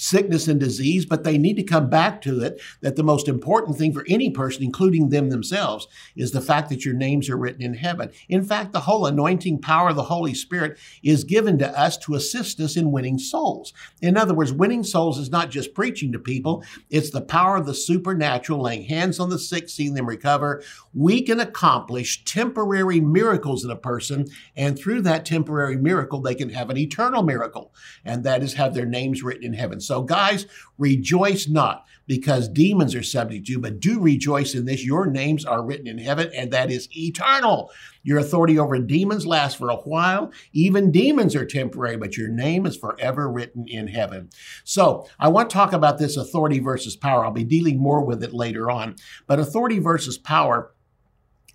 sickness 0.00 0.48
and 0.48 0.58
disease, 0.58 1.04
but 1.04 1.24
they 1.24 1.36
need 1.36 1.56
to 1.56 1.62
come 1.62 1.90
back 1.90 2.22
to 2.22 2.40
it 2.40 2.60
that 2.80 2.96
the 2.96 3.02
most 3.02 3.28
important 3.28 3.76
thing 3.76 3.92
for 3.92 4.04
any 4.08 4.30
person, 4.30 4.62
including 4.62 5.10
them 5.10 5.28
themselves, 5.28 5.86
is 6.16 6.32
the 6.32 6.40
fact 6.40 6.70
that 6.70 6.84
your 6.84 6.94
names 6.94 7.28
are 7.28 7.36
written 7.36 7.62
in 7.62 7.74
heaven. 7.74 8.10
In 8.28 8.42
fact, 8.42 8.72
the 8.72 8.80
whole 8.80 9.04
anointing 9.04 9.60
power 9.60 9.90
of 9.90 9.96
the 9.96 10.04
Holy 10.04 10.32
Spirit 10.32 10.78
is 11.02 11.24
given 11.24 11.58
to 11.58 11.78
us 11.78 11.98
to 11.98 12.14
assist 12.14 12.60
us 12.60 12.76
in 12.76 12.92
winning 12.92 13.18
souls. 13.18 13.74
In 14.00 14.16
other 14.16 14.32
words, 14.32 14.52
winning 14.52 14.84
souls 14.84 15.18
is 15.18 15.30
not 15.30 15.50
just 15.50 15.74
preaching 15.74 16.12
to 16.12 16.18
people, 16.18 16.64
it's 16.88 17.10
the 17.10 17.20
power 17.20 17.56
of 17.56 17.66
the 17.66 17.74
supernatural, 17.74 18.62
laying 18.62 18.84
hands 18.84 19.20
on 19.20 19.28
the 19.28 19.38
sick, 19.38 19.68
seeing 19.68 19.92
them 19.92 20.06
recover. 20.06 20.62
We 20.94 21.20
can 21.20 21.40
accomplish 21.40 22.24
temporary 22.24 23.00
miracles 23.00 23.64
in 23.64 23.70
a 23.70 23.76
person, 23.76 24.28
and 24.56 24.78
through 24.78 25.02
that 25.02 25.26
temporary 25.26 25.76
miracle, 25.76 26.22
they 26.22 26.34
can 26.34 26.48
have 26.50 26.70
an 26.70 26.78
eternal 26.78 27.22
miracle, 27.22 27.74
and 28.02 28.24
that 28.24 28.42
is 28.42 28.54
have 28.54 28.72
their 28.72 28.86
names 28.86 29.22
written 29.22 29.44
in 29.44 29.52
heaven. 29.52 29.78
So, 29.90 30.02
guys, 30.02 30.46
rejoice 30.78 31.48
not 31.48 31.84
because 32.06 32.48
demons 32.48 32.94
are 32.94 33.02
subject 33.02 33.46
to 33.46 33.52
you, 33.54 33.58
but 33.58 33.80
do 33.80 33.98
rejoice 33.98 34.54
in 34.54 34.64
this. 34.64 34.84
Your 34.84 35.06
names 35.06 35.44
are 35.44 35.64
written 35.64 35.88
in 35.88 35.98
heaven, 35.98 36.30
and 36.32 36.52
that 36.52 36.70
is 36.70 36.88
eternal. 36.96 37.72
Your 38.04 38.20
authority 38.20 38.56
over 38.56 38.78
demons 38.78 39.26
lasts 39.26 39.58
for 39.58 39.68
a 39.68 39.78
while. 39.78 40.30
Even 40.52 40.92
demons 40.92 41.34
are 41.34 41.44
temporary, 41.44 41.96
but 41.96 42.16
your 42.16 42.28
name 42.28 42.66
is 42.66 42.76
forever 42.76 43.28
written 43.28 43.66
in 43.66 43.88
heaven. 43.88 44.30
So, 44.62 45.08
I 45.18 45.26
want 45.26 45.50
to 45.50 45.54
talk 45.54 45.72
about 45.72 45.98
this 45.98 46.16
authority 46.16 46.60
versus 46.60 46.94
power. 46.94 47.24
I'll 47.24 47.32
be 47.32 47.42
dealing 47.42 47.80
more 47.80 48.04
with 48.04 48.22
it 48.22 48.32
later 48.32 48.70
on. 48.70 48.94
But 49.26 49.40
authority 49.40 49.80
versus 49.80 50.18
power 50.18 50.72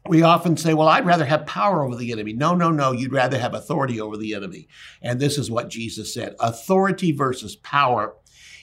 we 0.08 0.21
often 0.21 0.56
say, 0.56 0.74
well, 0.74 0.88
I'd 0.88 1.06
rather 1.06 1.26
have 1.26 1.45
power 1.45 1.84
over 1.84 1.95
the 1.95 2.12
enemy. 2.12 2.34
No, 2.34 2.54
no, 2.54 2.69
no. 2.69 2.91
You'd 2.91 3.12
rather 3.13 3.39
have 3.39 3.54
authority 3.54 4.00
over 4.00 4.17
the 4.17 4.36
enemy. 4.36 4.67
And 5.02 5.19
this 5.19 5.38
is 5.38 5.50
what 5.50 5.69
Jesus 5.69 6.13
said 6.13 6.36
authority 6.39 7.12
versus 7.12 7.56
power 7.56 8.15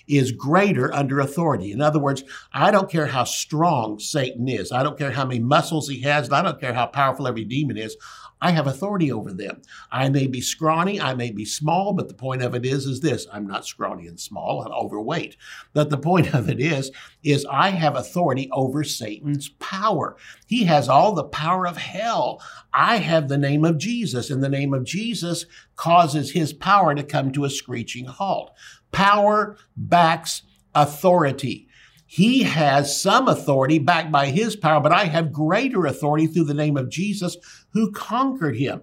is 0.07 0.33
greater 0.33 0.93
under 0.95 1.21
authority. 1.21 1.73
In 1.73 1.81
other 1.81 1.99
words, 1.99 2.25
I 2.53 2.71
don't 2.71 2.91
care 2.91 3.07
how 3.07 3.25
strong 3.25 3.99
Satan 3.99 4.49
is. 4.49 4.73
I 4.73 4.83
don't 4.83 4.99
care 4.99 5.13
how 5.13 5.25
many 5.25 5.41
muscles 5.41 5.89
he 5.89 6.01
has. 6.03 6.31
I 6.31 6.43
don't 6.43 6.61
care 6.61 6.75
how 6.75 6.87
powerful 6.87 7.27
every 7.27 7.45
demon 7.45 7.77
is. 7.77 7.97
I 8.43 8.51
have 8.51 8.67
authority 8.67 9.13
over 9.13 9.33
them. 9.33 9.63
I 9.93 10.09
may 10.09 10.27
be 10.27 10.41
scrawny, 10.41 11.01
I 11.01 11.15
may 11.15 11.31
be 11.31 11.45
small, 11.45 11.93
but 11.93 12.09
the 12.09 12.15
point 12.15 12.43
of 12.43 12.57
it 12.57 12.67
is, 12.67 12.87
is 12.87 13.01
this: 13.01 13.29
I'm 13.33 13.47
not 13.47 13.65
scrawny 13.65 14.09
and 14.09 14.19
small, 14.19 14.63
I'm 14.63 14.73
overweight. 14.73 15.37
But 15.73 15.91
the 15.91 15.97
point 15.97 16.35
of 16.35 16.49
it 16.49 16.59
is, 16.61 16.91
is 17.23 17.47
I 17.49 17.71
have 17.71 17.95
authority 17.95 18.49
over 18.51 18.83
Satan's 18.83 19.51
power. 19.61 20.17
He 20.49 20.65
has 20.65 20.89
all 20.89 21.13
the 21.13 21.23
power 21.23 21.69
of 21.69 21.77
hell. 21.77 22.43
I 22.75 22.97
have 22.97 23.29
the 23.29 23.39
name 23.39 23.65
of 23.65 23.79
Jesus, 23.79 24.29
and 24.29 24.43
the 24.43 24.49
name 24.49 24.75
of 24.75 24.83
Jesus 24.83 25.47
causes 25.77 26.33
his 26.33 26.53
power 26.53 26.97
to 26.97 27.05
come 27.05 27.31
to 27.33 27.45
a 27.45 27.51
screeching 27.51 28.07
halt. 28.07 28.51
Power 28.93 29.57
backs 29.77 30.43
authority. 30.75 31.69
He 32.07 32.43
has 32.43 33.01
some 33.01 33.27
authority 33.27 33.79
backed 33.79 34.13
by 34.13 34.27
his 34.27 34.55
power, 34.55 34.81
but 34.81 34.93
I 34.93 35.07
have 35.07 35.33
greater 35.33 35.87
authority 35.87 36.27
through 36.27 36.45
the 36.45 36.55
name 36.55 36.77
of 36.77 36.91
Jesus 36.91 37.37
who 37.71 37.91
conquered 37.91 38.57
him. 38.57 38.83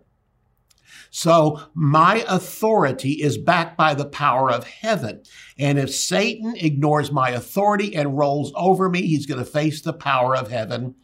So 1.12 1.62
my 1.74 2.24
authority 2.28 3.14
is 3.22 3.38
backed 3.38 3.78
by 3.78 3.94
the 3.94 4.06
power 4.06 4.52
of 4.52 4.66
heaven. 4.66 5.24
And 5.58 5.80
if 5.80 5.94
Satan 5.94 6.56
ignores 6.56 7.12
my 7.12 7.30
authority 7.30 7.96
and 7.96 8.18
rolls 8.18 8.52
over 8.56 8.90
me, 8.90 9.04
he's 9.04 9.26
going 9.26 9.40
to 9.40 9.46
face 9.46 9.82
the 9.82 9.94
power 9.94 10.36
of 10.36 10.50
heaven 10.50 10.96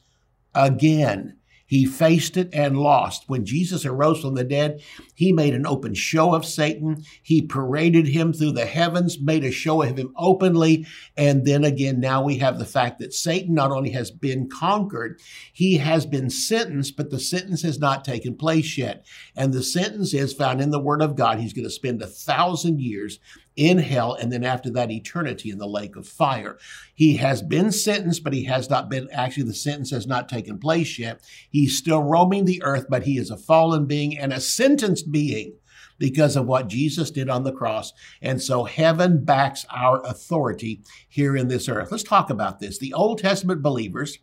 again. 0.53 1.37
He 1.67 1.85
faced 1.85 2.37
it 2.37 2.49
and 2.53 2.77
lost. 2.77 3.23
When 3.27 3.45
Jesus 3.45 3.85
arose 3.85 4.21
from 4.21 4.35
the 4.35 4.43
dead, 4.43 4.81
he 5.15 5.31
made 5.31 5.55
an 5.55 5.65
open 5.65 5.93
show 5.93 6.35
of 6.35 6.45
Satan. 6.45 7.03
He 7.23 7.41
paraded 7.41 8.07
him 8.07 8.33
through 8.33 8.51
the 8.51 8.65
heavens, 8.65 9.19
made 9.19 9.43
a 9.43 9.51
show 9.51 9.81
of 9.81 9.97
him 9.97 10.13
openly. 10.15 10.85
And 11.17 11.45
then 11.45 11.63
again, 11.63 11.99
now 11.99 12.21
we 12.21 12.37
have 12.37 12.59
the 12.59 12.65
fact 12.65 12.99
that 12.99 13.13
Satan 13.13 13.55
not 13.55 13.71
only 13.71 13.91
has 13.91 14.11
been 14.11 14.49
conquered, 14.49 15.19
he 15.51 15.77
has 15.77 16.05
been 16.05 16.29
sentenced, 16.29 16.97
but 16.97 17.09
the 17.09 17.19
sentence 17.19 17.63
has 17.63 17.79
not 17.79 18.05
taken 18.05 18.35
place 18.35 18.77
yet. 18.77 19.05
And 19.35 19.53
the 19.53 19.63
sentence 19.63 20.13
is 20.13 20.33
found 20.33 20.61
in 20.61 20.71
the 20.71 20.79
Word 20.79 21.01
of 21.01 21.15
God. 21.15 21.39
He's 21.39 21.53
going 21.53 21.63
to 21.63 21.71
spend 21.71 22.01
a 22.01 22.07
thousand 22.07 22.81
years 22.81 23.19
in 23.55 23.77
hell, 23.77 24.13
and 24.13 24.31
then 24.31 24.43
after 24.43 24.69
that, 24.71 24.91
eternity 24.91 25.49
in 25.49 25.57
the 25.57 25.67
lake 25.67 25.95
of 25.95 26.07
fire. 26.07 26.57
He 26.93 27.17
has 27.17 27.41
been 27.41 27.71
sentenced, 27.71 28.23
but 28.23 28.33
he 28.33 28.43
has 28.45 28.69
not 28.69 28.89
been, 28.89 29.07
actually, 29.11 29.43
the 29.43 29.53
sentence 29.53 29.91
has 29.91 30.05
not 30.05 30.27
taken 30.27 30.59
place 30.59 30.99
yet. 30.99 31.21
He's 31.49 31.77
still 31.77 32.03
roaming 32.03 32.45
the 32.45 32.61
earth, 32.63 32.87
but 32.89 33.03
he 33.03 33.17
is 33.17 33.29
a 33.29 33.37
fallen 33.37 33.85
being 33.85 34.17
and 34.17 34.33
a 34.33 34.41
sentenced 34.41 35.04
being 35.05 35.55
because 35.97 36.35
of 36.35 36.45
what 36.45 36.67
Jesus 36.67 37.11
did 37.11 37.29
on 37.29 37.43
the 37.43 37.51
cross. 37.51 37.93
And 38.21 38.41
so 38.41 38.63
heaven 38.63 39.23
backs 39.23 39.65
our 39.73 40.01
authority 40.05 40.81
here 41.07 41.37
in 41.37 41.47
this 41.47 41.69
earth. 41.69 41.91
Let's 41.91 42.03
talk 42.03 42.29
about 42.29 42.59
this. 42.59 42.77
The 42.77 42.93
Old 42.93 43.19
Testament 43.19 43.61
believers, 43.61 44.19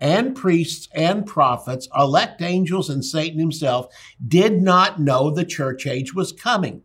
and 0.00 0.34
priests 0.34 0.88
and 0.92 1.24
prophets, 1.24 1.88
elect 1.96 2.42
angels, 2.42 2.90
and 2.90 3.04
Satan 3.04 3.38
himself 3.38 3.86
did 4.26 4.60
not 4.60 5.00
know 5.00 5.30
the 5.30 5.44
church 5.44 5.86
age 5.86 6.14
was 6.14 6.32
coming. 6.32 6.82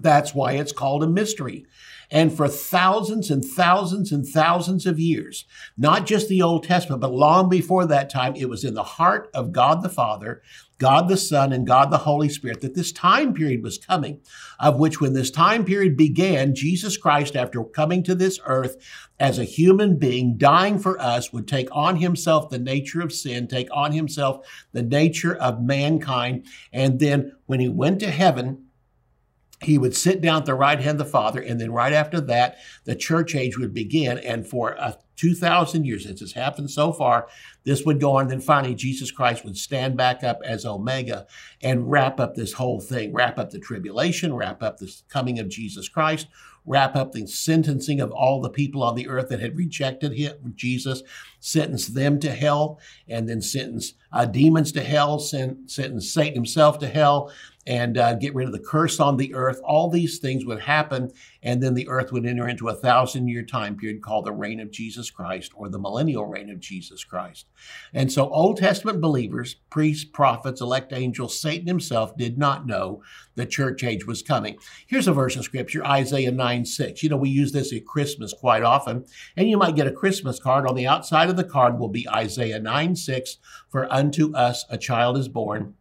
That's 0.00 0.34
why 0.34 0.52
it's 0.52 0.72
called 0.72 1.04
a 1.04 1.08
mystery. 1.08 1.66
And 2.14 2.32
for 2.32 2.46
thousands 2.46 3.28
and 3.28 3.44
thousands 3.44 4.12
and 4.12 4.24
thousands 4.24 4.86
of 4.86 5.00
years, 5.00 5.46
not 5.76 6.06
just 6.06 6.28
the 6.28 6.42
Old 6.42 6.62
Testament, 6.62 7.00
but 7.00 7.12
long 7.12 7.48
before 7.48 7.86
that 7.86 8.08
time, 8.08 8.36
it 8.36 8.48
was 8.48 8.62
in 8.62 8.74
the 8.74 8.84
heart 8.84 9.28
of 9.34 9.50
God 9.50 9.82
the 9.82 9.88
Father, 9.88 10.40
God 10.78 11.08
the 11.08 11.16
Son, 11.16 11.52
and 11.52 11.66
God 11.66 11.90
the 11.90 11.98
Holy 11.98 12.28
Spirit 12.28 12.60
that 12.60 12.76
this 12.76 12.92
time 12.92 13.34
period 13.34 13.64
was 13.64 13.78
coming, 13.78 14.20
of 14.60 14.78
which 14.78 15.00
when 15.00 15.12
this 15.12 15.32
time 15.32 15.64
period 15.64 15.96
began, 15.96 16.54
Jesus 16.54 16.96
Christ, 16.96 17.34
after 17.34 17.64
coming 17.64 18.04
to 18.04 18.14
this 18.14 18.38
earth 18.46 18.76
as 19.18 19.40
a 19.40 19.44
human 19.44 19.98
being, 19.98 20.38
dying 20.38 20.78
for 20.78 20.96
us, 21.00 21.32
would 21.32 21.48
take 21.48 21.68
on 21.72 21.96
himself 21.96 22.48
the 22.48 22.60
nature 22.60 23.00
of 23.00 23.12
sin, 23.12 23.48
take 23.48 23.68
on 23.72 23.90
himself 23.90 24.46
the 24.70 24.84
nature 24.84 25.34
of 25.34 25.60
mankind. 25.60 26.46
And 26.72 27.00
then 27.00 27.32
when 27.46 27.58
he 27.58 27.68
went 27.68 27.98
to 28.00 28.10
heaven, 28.12 28.66
he 29.64 29.78
would 29.78 29.96
sit 29.96 30.20
down 30.20 30.40
at 30.40 30.46
the 30.46 30.54
right 30.54 30.78
hand 30.78 31.00
of 31.00 31.06
the 31.06 31.12
Father, 31.12 31.40
and 31.40 31.60
then 31.60 31.72
right 31.72 31.92
after 31.92 32.20
that, 32.22 32.56
the 32.84 32.94
church 32.94 33.34
age 33.34 33.58
would 33.58 33.74
begin. 33.74 34.18
And 34.18 34.46
for 34.46 34.78
uh, 34.80 34.92
2,000 35.16 35.84
years, 35.84 36.06
as 36.06 36.20
has 36.20 36.32
happened 36.32 36.70
so 36.70 36.92
far, 36.92 37.28
this 37.64 37.84
would 37.84 38.00
go 38.00 38.16
on. 38.16 38.22
And 38.22 38.30
then 38.30 38.40
finally, 38.40 38.74
Jesus 38.74 39.10
Christ 39.10 39.44
would 39.44 39.56
stand 39.56 39.96
back 39.96 40.22
up 40.22 40.40
as 40.44 40.64
Omega 40.64 41.26
and 41.62 41.90
wrap 41.90 42.20
up 42.20 42.34
this 42.34 42.54
whole 42.54 42.80
thing, 42.80 43.12
wrap 43.12 43.38
up 43.38 43.50
the 43.50 43.58
tribulation, 43.58 44.34
wrap 44.34 44.62
up 44.62 44.78
the 44.78 44.92
coming 45.08 45.38
of 45.38 45.48
Jesus 45.48 45.88
Christ, 45.88 46.26
wrap 46.66 46.96
up 46.96 47.12
the 47.12 47.26
sentencing 47.26 48.00
of 48.00 48.10
all 48.10 48.40
the 48.40 48.50
people 48.50 48.82
on 48.82 48.94
the 48.94 49.08
earth 49.08 49.28
that 49.28 49.40
had 49.40 49.56
rejected 49.56 50.12
him, 50.12 50.34
Jesus, 50.54 51.02
sentence 51.38 51.88
them 51.88 52.18
to 52.20 52.30
hell, 52.30 52.80
and 53.06 53.28
then 53.28 53.42
sentence 53.42 53.94
uh, 54.12 54.24
demons 54.24 54.72
to 54.72 54.82
hell, 54.82 55.18
sent, 55.18 55.70
sentence 55.70 56.10
Satan 56.10 56.34
himself 56.34 56.78
to 56.78 56.88
hell, 56.88 57.32
and 57.66 57.96
uh, 57.96 58.14
get 58.14 58.34
rid 58.34 58.46
of 58.46 58.52
the 58.52 58.58
curse 58.58 59.00
on 59.00 59.16
the 59.16 59.34
earth. 59.34 59.60
All 59.64 59.88
these 59.88 60.18
things 60.18 60.44
would 60.44 60.60
happen, 60.60 61.10
and 61.42 61.62
then 61.62 61.74
the 61.74 61.88
earth 61.88 62.12
would 62.12 62.26
enter 62.26 62.48
into 62.48 62.68
a 62.68 62.74
thousand 62.74 63.28
year 63.28 63.42
time 63.42 63.76
period 63.76 64.02
called 64.02 64.26
the 64.26 64.32
reign 64.32 64.60
of 64.60 64.70
Jesus 64.70 65.10
Christ 65.10 65.52
or 65.54 65.68
the 65.68 65.78
millennial 65.78 66.26
reign 66.26 66.50
of 66.50 66.60
Jesus 66.60 67.04
Christ. 67.04 67.46
And 67.92 68.12
so, 68.12 68.28
Old 68.28 68.58
Testament 68.58 69.00
believers, 69.00 69.56
priests, 69.70 70.04
prophets, 70.04 70.60
elect 70.60 70.92
angels, 70.92 71.40
Satan 71.40 71.66
himself 71.66 72.16
did 72.16 72.38
not 72.38 72.66
know 72.66 73.02
the 73.34 73.46
church 73.46 73.82
age 73.82 74.06
was 74.06 74.22
coming. 74.22 74.58
Here's 74.86 75.08
a 75.08 75.12
verse 75.12 75.36
of 75.36 75.44
scripture 75.44 75.84
Isaiah 75.84 76.32
9 76.32 76.64
6. 76.64 77.02
You 77.02 77.08
know, 77.08 77.16
we 77.16 77.30
use 77.30 77.52
this 77.52 77.72
at 77.72 77.86
Christmas 77.86 78.32
quite 78.32 78.62
often, 78.62 79.04
and 79.36 79.48
you 79.48 79.56
might 79.56 79.76
get 79.76 79.86
a 79.86 79.92
Christmas 79.92 80.38
card. 80.38 80.66
On 80.66 80.74
the 80.74 80.86
outside 80.86 81.30
of 81.30 81.36
the 81.36 81.44
card 81.44 81.78
will 81.78 81.88
be 81.88 82.08
Isaiah 82.08 82.60
9 82.60 82.96
6 82.96 83.38
For 83.70 83.92
unto 83.92 84.34
us 84.34 84.64
a 84.68 84.78
child 84.78 85.16
is 85.16 85.28
born 85.28 85.74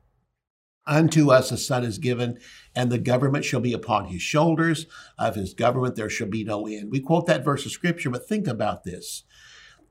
Unto 0.86 1.32
us 1.32 1.52
a 1.52 1.58
son 1.58 1.84
is 1.84 1.98
given, 1.98 2.40
and 2.76 2.92
the 2.92 2.98
government 2.98 3.46
shall 3.46 3.62
be 3.62 3.74
upon 3.74 4.06
his 4.06 4.22
shoulders. 4.22 4.86
Of 5.18 5.36
his 5.36 5.54
government 5.54 5.96
there 5.96 6.10
shall 6.10 6.28
be 6.28 6.44
no 6.44 6.68
end. 6.68 6.92
We 6.92 7.00
quote 7.00 7.26
that 7.28 7.46
verse 7.46 7.66
of 7.66 7.72
scripture, 7.72 8.10
but 8.10 8.28
think 8.28 8.48
about 8.48 8.84
this. 8.84 9.24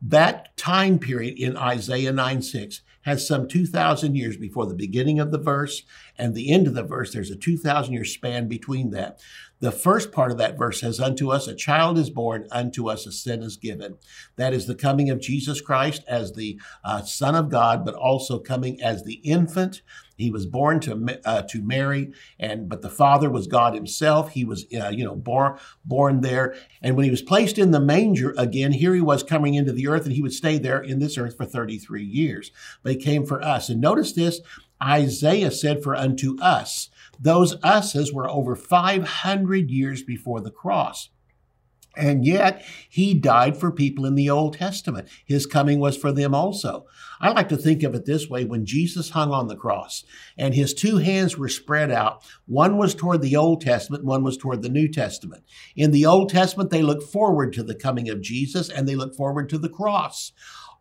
That 0.03 0.57
time 0.57 0.99
period 0.99 1.39
in 1.39 1.57
Isaiah 1.57 2.13
9 2.13 2.43
6 2.43 2.83
has 3.03 3.27
some 3.27 3.49
2,000 3.49 4.15
years 4.17 4.37
before 4.37 4.67
the 4.67 4.75
beginning 4.75 5.19
of 5.19 5.31
the 5.31 5.39
verse 5.39 5.83
and 6.19 6.35
the 6.35 6.53
end 6.53 6.67
of 6.67 6.75
the 6.75 6.83
verse. 6.83 7.13
There's 7.13 7.31
a 7.31 7.37
2,000 7.37 7.93
year 7.93 8.05
span 8.05 8.49
between 8.49 8.91
that. 8.91 9.21
The 9.63 9.71
first 9.71 10.11
part 10.11 10.33
of 10.33 10.39
that 10.39 10.59
verse 10.59 10.81
says, 10.81 10.99
Unto 10.99 11.31
us 11.31 11.47
a 11.47 11.55
child 11.55 11.97
is 11.97 12.11
born, 12.11 12.49
unto 12.51 12.91
us 12.91 13.07
a 13.07 13.13
son 13.13 13.43
is 13.43 13.57
given. 13.57 13.97
That 14.35 14.53
is 14.53 14.67
the 14.67 14.75
coming 14.75 15.09
of 15.09 15.21
Jesus 15.21 15.61
Christ 15.61 16.03
as 16.09 16.33
the 16.33 16.61
uh, 16.85 17.03
Son 17.03 17.37
of 17.37 17.49
God, 17.49 17.85
but 17.85 17.95
also 17.95 18.41
coming 18.41 18.83
as 18.83 19.05
the 19.05 19.21
infant. 19.23 19.83
He 20.17 20.31
was 20.31 20.47
born 20.47 20.81
to 20.81 21.21
uh, 21.25 21.43
to 21.43 21.63
Mary, 21.63 22.13
and 22.39 22.69
but 22.69 22.83
the 22.83 22.91
Father 22.91 23.31
was 23.31 23.47
God 23.47 23.75
Himself. 23.75 24.31
He 24.31 24.45
was, 24.45 24.67
uh, 24.75 24.89
you 24.89 25.05
know, 25.05 25.17
born 25.17 25.59
born 25.85 26.21
there. 26.21 26.55
And 26.83 26.97
when 26.97 27.05
He 27.05 27.11
was 27.11 27.23
placed 27.23 27.59
in 27.59 27.71
the 27.71 27.81
manger 27.81 28.35
again, 28.37 28.73
here 28.73 28.95
He 28.95 29.01
was 29.01 29.23
coming 29.23 29.55
into 29.55 29.73
the 29.73 29.89
earth, 29.89 30.05
and 30.05 30.13
He 30.13 30.23
would 30.23 30.33
stay 30.33 30.59
there 30.59 30.81
in 30.81 30.99
this 30.99 31.17
earth 31.17 31.37
for 31.37 31.45
33 31.45 32.05
years. 32.05 32.51
But 32.83 32.93
He 32.93 32.99
came 32.99 33.25
for 33.27 33.43
us. 33.43 33.69
And 33.69 33.81
notice 33.81 34.13
this: 34.13 34.41
Isaiah 34.83 35.51
said, 35.51 35.83
"For 35.83 35.95
unto 35.95 36.39
us." 36.41 36.89
Those 37.21 37.57
us's 37.63 38.13
were 38.13 38.29
over 38.29 38.57
500 38.57 39.71
years 39.71 40.03
before 40.03 40.41
the 40.41 40.51
cross. 40.51 41.11
And 41.95 42.25
yet, 42.25 42.65
he 42.89 43.13
died 43.13 43.59
for 43.59 43.71
people 43.71 44.07
in 44.07 44.15
the 44.15 44.31
Old 44.31 44.55
Testament. 44.55 45.09
His 45.27 45.45
coming 45.45 45.79
was 45.79 45.95
for 45.97 46.11
them 46.11 46.35
also. 46.35 46.87
I 47.21 47.31
like 47.31 47.51
to 47.51 47.57
think 47.57 47.83
of 47.83 47.95
it 47.95 48.07
this 48.07 48.31
way 48.31 48.45
when 48.45 48.65
Jesus 48.65 49.11
hung 49.11 49.31
on 49.31 49.49
the 49.49 49.57
cross 49.57 50.03
and 50.39 50.55
his 50.55 50.73
two 50.73 50.97
hands 50.97 51.37
were 51.37 51.51
spread 51.51 51.91
out, 51.91 52.25
one 52.47 52.79
was 52.79 52.95
toward 52.95 53.21
the 53.21 53.37
Old 53.37 53.61
Testament, 53.61 54.05
one 54.05 54.25
was 54.25 54.39
toward 54.39 54.63
the 54.63 54.71
New 54.71 54.89
Testament. 54.89 55.45
In 55.77 55.91
the 55.91 56.07
Old 56.07 56.31
Testament, 56.31 56.71
they 56.71 56.83
look 56.83 57.03
forward 57.03 57.53
to 57.53 57.63
the 57.63 57.75
coming 57.75 58.09
of 58.09 58.23
Jesus 58.23 58.71
and 58.71 58.89
they 58.89 58.97
look 58.97 59.15
forward 59.15 59.51
to 59.51 59.59
the 59.59 59.69
cross. 59.69 60.33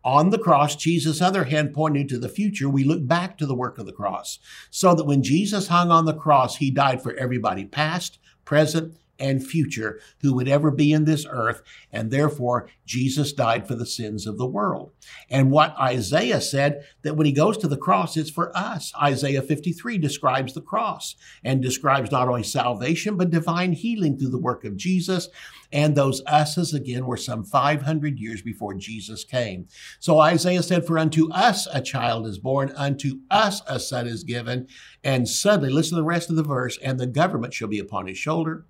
On 0.04 0.30
the 0.30 0.38
cross, 0.38 0.74
Jesus' 0.74 1.20
other 1.20 1.44
hand 1.44 1.72
pointing 1.72 2.08
to 2.08 2.18
the 2.18 2.28
future, 2.28 2.68
we 2.68 2.84
look 2.84 3.06
back 3.06 3.38
to 3.38 3.46
the 3.46 3.54
work 3.54 3.78
of 3.78 3.86
the 3.86 3.92
cross. 3.92 4.38
So 4.70 4.94
that 4.94 5.04
when 5.04 5.22
Jesus 5.22 5.68
hung 5.68 5.90
on 5.90 6.06
the 6.06 6.14
cross, 6.14 6.56
he 6.56 6.70
died 6.70 7.02
for 7.02 7.14
everybody 7.14 7.64
past, 7.64 8.18
present, 8.44 8.96
and 9.22 9.46
future 9.46 10.00
who 10.20 10.34
would 10.34 10.48
ever 10.48 10.70
be 10.70 10.92
in 10.92 11.04
this 11.04 11.24
earth. 11.30 11.62
And 11.92 12.10
therefore, 12.10 12.68
Jesus 12.84 13.32
died 13.32 13.66
for 13.66 13.76
the 13.76 13.86
sins 13.86 14.26
of 14.26 14.36
the 14.36 14.46
world. 14.46 14.92
And 15.30 15.50
what 15.50 15.74
Isaiah 15.78 16.40
said 16.40 16.84
that 17.02 17.16
when 17.16 17.26
he 17.26 17.32
goes 17.32 17.56
to 17.58 17.68
the 17.68 17.76
cross, 17.76 18.16
it's 18.16 18.30
for 18.30 18.54
us. 18.56 18.92
Isaiah 19.00 19.42
53 19.42 19.96
describes 19.98 20.52
the 20.52 20.60
cross 20.60 21.14
and 21.44 21.62
describes 21.62 22.10
not 22.10 22.28
only 22.28 22.42
salvation, 22.42 23.16
but 23.16 23.30
divine 23.30 23.72
healing 23.72 24.18
through 24.18 24.30
the 24.30 24.38
work 24.38 24.64
of 24.64 24.76
Jesus. 24.76 25.28
And 25.72 25.94
those 25.94 26.20
us's 26.26 26.74
again 26.74 27.06
were 27.06 27.16
some 27.16 27.44
500 27.44 28.18
years 28.18 28.42
before 28.42 28.74
Jesus 28.74 29.24
came. 29.24 29.68
So 30.00 30.18
Isaiah 30.18 30.62
said, 30.62 30.86
For 30.86 30.98
unto 30.98 31.30
us 31.32 31.66
a 31.72 31.80
child 31.80 32.26
is 32.26 32.38
born, 32.38 32.72
unto 32.76 33.20
us 33.30 33.62
a 33.66 33.80
son 33.80 34.06
is 34.06 34.24
given. 34.24 34.66
And 35.02 35.28
suddenly, 35.28 35.72
listen 35.72 35.96
to 35.96 36.02
the 36.02 36.06
rest 36.06 36.28
of 36.28 36.36
the 36.36 36.42
verse, 36.42 36.78
and 36.82 37.00
the 37.00 37.06
government 37.06 37.54
shall 37.54 37.68
be 37.68 37.78
upon 37.78 38.06
his 38.06 38.18
shoulder 38.18 38.66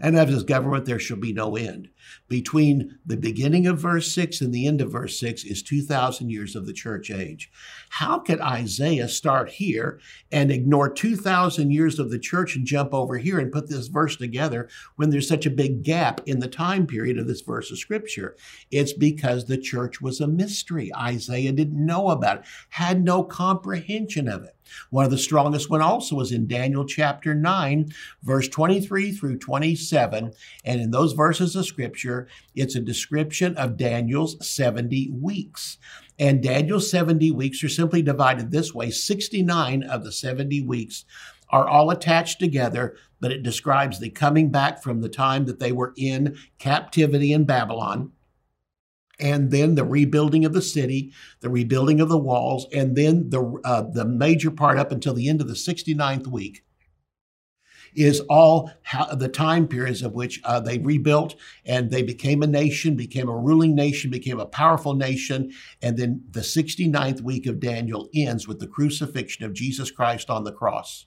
and 0.00 0.18
of 0.18 0.28
his 0.28 0.44
government 0.44 0.84
there 0.84 0.98
shall 0.98 1.16
be 1.16 1.32
no 1.32 1.56
end. 1.56 1.88
Between 2.28 2.98
the 3.06 3.16
beginning 3.16 3.66
of 3.66 3.78
verse 3.78 4.12
6 4.12 4.40
and 4.40 4.52
the 4.52 4.66
end 4.66 4.80
of 4.80 4.92
verse 4.92 5.18
6 5.18 5.44
is 5.44 5.62
2,000 5.62 6.30
years 6.30 6.54
of 6.54 6.66
the 6.66 6.72
church 6.72 7.10
age. 7.10 7.50
How 7.90 8.18
could 8.18 8.40
Isaiah 8.40 9.08
start 9.08 9.50
here 9.50 10.00
and 10.30 10.50
ignore 10.50 10.90
2,000 10.90 11.70
years 11.70 11.98
of 11.98 12.10
the 12.10 12.18
church 12.18 12.56
and 12.56 12.66
jump 12.66 12.92
over 12.92 13.18
here 13.18 13.38
and 13.38 13.52
put 13.52 13.68
this 13.68 13.88
verse 13.88 14.16
together 14.16 14.68
when 14.96 15.10
there's 15.10 15.28
such 15.28 15.46
a 15.46 15.50
big 15.50 15.82
gap 15.82 16.20
in 16.26 16.40
the 16.40 16.48
time 16.48 16.86
period 16.86 17.18
of 17.18 17.26
this 17.26 17.40
verse 17.40 17.70
of 17.70 17.78
scripture? 17.78 18.36
It's 18.70 18.92
because 18.92 19.44
the 19.44 19.58
church 19.58 20.00
was 20.00 20.20
a 20.20 20.26
mystery. 20.26 20.94
Isaiah 20.94 21.52
didn't 21.52 21.84
know 21.84 22.10
about 22.10 22.38
it, 22.38 22.44
had 22.70 23.02
no 23.02 23.24
comprehension 23.24 24.28
of 24.28 24.44
it. 24.44 24.54
One 24.90 25.04
of 25.04 25.10
the 25.10 25.18
strongest 25.18 25.70
one 25.70 25.80
also 25.80 26.16
was 26.16 26.32
in 26.32 26.46
Daniel 26.46 26.84
chapter 26.84 27.34
9, 27.34 27.92
verse 28.22 28.48
23 28.48 29.12
through 29.12 29.38
27. 29.38 30.32
And 30.64 30.80
in 30.80 30.90
those 30.90 31.12
verses 31.12 31.56
of 31.56 31.66
scripture, 31.66 31.97
it's 32.54 32.74
a 32.76 32.80
description 32.80 33.56
of 33.56 33.76
Daniel's 33.76 34.36
70 34.46 35.10
weeks. 35.10 35.78
And 36.18 36.42
Daniel's 36.42 36.90
70 36.90 37.30
weeks 37.30 37.62
are 37.62 37.68
simply 37.68 38.02
divided 38.02 38.50
this 38.50 38.74
way. 38.74 38.90
69 38.90 39.82
of 39.82 40.04
the 40.04 40.12
70 40.12 40.62
weeks 40.62 41.04
are 41.50 41.66
all 41.66 41.90
attached 41.90 42.38
together, 42.38 42.96
but 43.20 43.32
it 43.32 43.42
describes 43.42 44.00
the 44.00 44.10
coming 44.10 44.50
back 44.50 44.82
from 44.82 45.00
the 45.00 45.08
time 45.08 45.46
that 45.46 45.60
they 45.60 45.72
were 45.72 45.94
in 45.96 46.36
captivity 46.58 47.32
in 47.32 47.44
Babylon 47.44 48.12
and 49.20 49.50
then 49.50 49.74
the 49.74 49.84
rebuilding 49.84 50.44
of 50.44 50.52
the 50.52 50.62
city, 50.62 51.12
the 51.40 51.50
rebuilding 51.50 52.00
of 52.00 52.08
the 52.08 52.18
walls, 52.18 52.66
and 52.72 52.96
then 52.96 53.30
the 53.30 53.60
uh, 53.64 53.82
the 53.82 54.04
major 54.04 54.50
part 54.50 54.78
up 54.78 54.92
until 54.92 55.14
the 55.14 55.28
end 55.28 55.40
of 55.40 55.48
the 55.48 55.54
69th 55.54 56.26
week 56.28 56.64
is 57.98 58.20
all 58.28 58.70
the 59.16 59.28
time 59.28 59.66
periods 59.66 60.02
of 60.02 60.12
which 60.12 60.40
uh, 60.44 60.60
they 60.60 60.78
rebuilt 60.78 61.34
and 61.64 61.90
they 61.90 62.02
became 62.02 62.42
a 62.42 62.46
nation, 62.46 62.96
became 62.96 63.28
a 63.28 63.36
ruling 63.36 63.74
nation, 63.74 64.10
became 64.10 64.38
a 64.38 64.46
powerful 64.46 64.94
nation. 64.94 65.50
And 65.82 65.96
then 65.96 66.22
the 66.30 66.40
69th 66.40 67.20
week 67.22 67.46
of 67.46 67.60
Daniel 67.60 68.08
ends 68.14 68.46
with 68.46 68.60
the 68.60 68.68
crucifixion 68.68 69.44
of 69.44 69.52
Jesus 69.52 69.90
Christ 69.90 70.30
on 70.30 70.44
the 70.44 70.52
cross. 70.52 71.06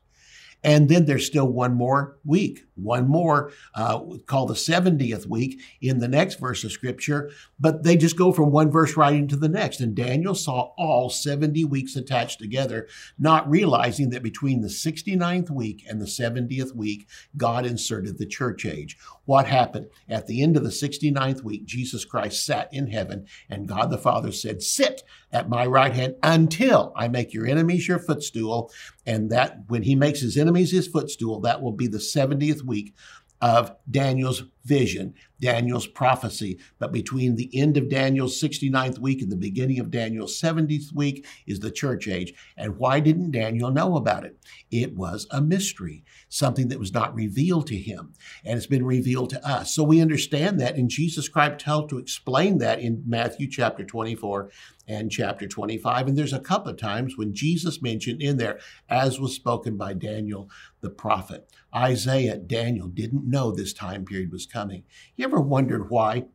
And 0.63 0.89
then 0.89 1.05
there's 1.05 1.25
still 1.25 1.47
one 1.47 1.73
more 1.73 2.19
week, 2.23 2.65
one 2.83 3.07
more 3.07 3.51
uh, 3.75 3.99
called 4.25 4.49
the 4.49 4.53
70th 4.53 5.27
week 5.27 5.59
in 5.81 5.99
the 5.99 6.07
next 6.07 6.39
verse 6.39 6.63
of 6.63 6.71
scripture. 6.71 7.31
But 7.59 7.83
they 7.83 7.97
just 7.97 8.17
go 8.17 8.31
from 8.31 8.51
one 8.51 8.71
verse 8.71 8.97
right 8.97 9.13
into 9.13 9.35
the 9.35 9.49
next. 9.49 9.79
And 9.79 9.95
Daniel 9.95 10.35
saw 10.35 10.71
all 10.77 11.09
70 11.09 11.65
weeks 11.65 11.95
attached 11.95 12.39
together, 12.39 12.87
not 13.19 13.49
realizing 13.49 14.09
that 14.09 14.23
between 14.23 14.61
the 14.61 14.67
69th 14.67 15.49
week 15.49 15.85
and 15.87 16.01
the 16.01 16.05
70th 16.05 16.75
week, 16.75 17.07
God 17.37 17.65
inserted 17.65 18.17
the 18.17 18.25
church 18.25 18.65
age. 18.65 18.97
What 19.25 19.47
happened? 19.47 19.87
At 20.09 20.27
the 20.27 20.41
end 20.41 20.57
of 20.57 20.63
the 20.63 20.69
69th 20.69 21.43
week, 21.43 21.65
Jesus 21.65 22.05
Christ 22.05 22.45
sat 22.45 22.67
in 22.73 22.87
heaven, 22.87 23.27
and 23.49 23.67
God 23.67 23.91
the 23.91 23.97
Father 23.97 24.31
said, 24.31 24.61
Sit 24.61 25.03
at 25.31 25.49
my 25.49 25.65
right 25.65 25.93
hand 25.93 26.15
until 26.23 26.91
I 26.95 27.07
make 27.07 27.33
your 27.33 27.47
enemies 27.47 27.87
your 27.87 27.99
footstool. 27.99 28.71
And 29.05 29.29
that 29.31 29.63
when 29.67 29.83
he 29.83 29.95
makes 29.95 30.19
his 30.19 30.37
enemies 30.37 30.71
his 30.71 30.87
footstool, 30.87 31.39
that 31.41 31.61
will 31.61 31.71
be 31.71 31.87
the 31.87 31.97
70th 31.97 32.63
week 32.71 32.93
of 33.41 33.75
Daniel's 33.89 34.43
vision, 34.63 35.13
Daniel's 35.39 35.87
prophecy. 35.87 36.59
But 36.79 36.91
between 36.91 37.35
the 37.35 37.49
end 37.53 37.77
of 37.77 37.89
Daniel's 37.89 38.39
69th 38.41 38.99
week 38.99 39.21
and 39.21 39.31
the 39.31 39.37
beginning 39.37 39.79
of 39.79 39.91
Daniel's 39.91 40.39
70th 40.39 40.93
week 40.93 41.25
is 41.47 41.59
the 41.59 41.71
church 41.71 42.07
age. 42.07 42.33
And 42.55 42.77
why 42.77 42.99
didn't 42.99 43.31
Daniel 43.31 43.71
know 43.71 43.97
about 43.97 44.25
it? 44.25 44.37
It 44.69 44.95
was 44.95 45.27
a 45.31 45.41
mystery, 45.41 46.03
something 46.29 46.67
that 46.67 46.79
was 46.79 46.93
not 46.93 47.15
revealed 47.15 47.67
to 47.67 47.77
him. 47.77 48.13
And 48.45 48.57
it's 48.57 48.67
been 48.67 48.85
revealed 48.85 49.31
to 49.31 49.47
us. 49.47 49.73
So 49.73 49.83
we 49.83 50.01
understand 50.01 50.59
that. 50.59 50.75
And 50.75 50.89
Jesus 50.89 51.27
Christ 51.27 51.63
helped 51.63 51.89
to 51.89 51.97
explain 51.97 52.59
that 52.59 52.79
in 52.79 53.03
Matthew 53.05 53.49
chapter 53.49 53.83
24 53.83 54.51
and 54.87 55.11
chapter 55.11 55.47
25. 55.47 56.07
And 56.07 56.17
there's 56.17 56.33
a 56.33 56.39
couple 56.39 56.71
of 56.71 56.77
times 56.77 57.17
when 57.17 57.33
Jesus 57.33 57.81
mentioned 57.81 58.21
in 58.21 58.37
there, 58.37 58.59
as 58.89 59.19
was 59.19 59.33
spoken 59.33 59.77
by 59.77 59.93
Daniel 59.93 60.49
the 60.81 60.89
prophet. 60.89 61.49
Isaiah, 61.73 62.37
Daniel 62.37 62.87
didn't 62.87 63.29
know 63.29 63.51
this 63.51 63.73
time 63.73 64.03
period 64.03 64.31
was 64.31 64.45
coming. 64.51 64.83
You 65.15 65.25
ever 65.25 65.39
wondered 65.39 65.89
why? 65.89 66.25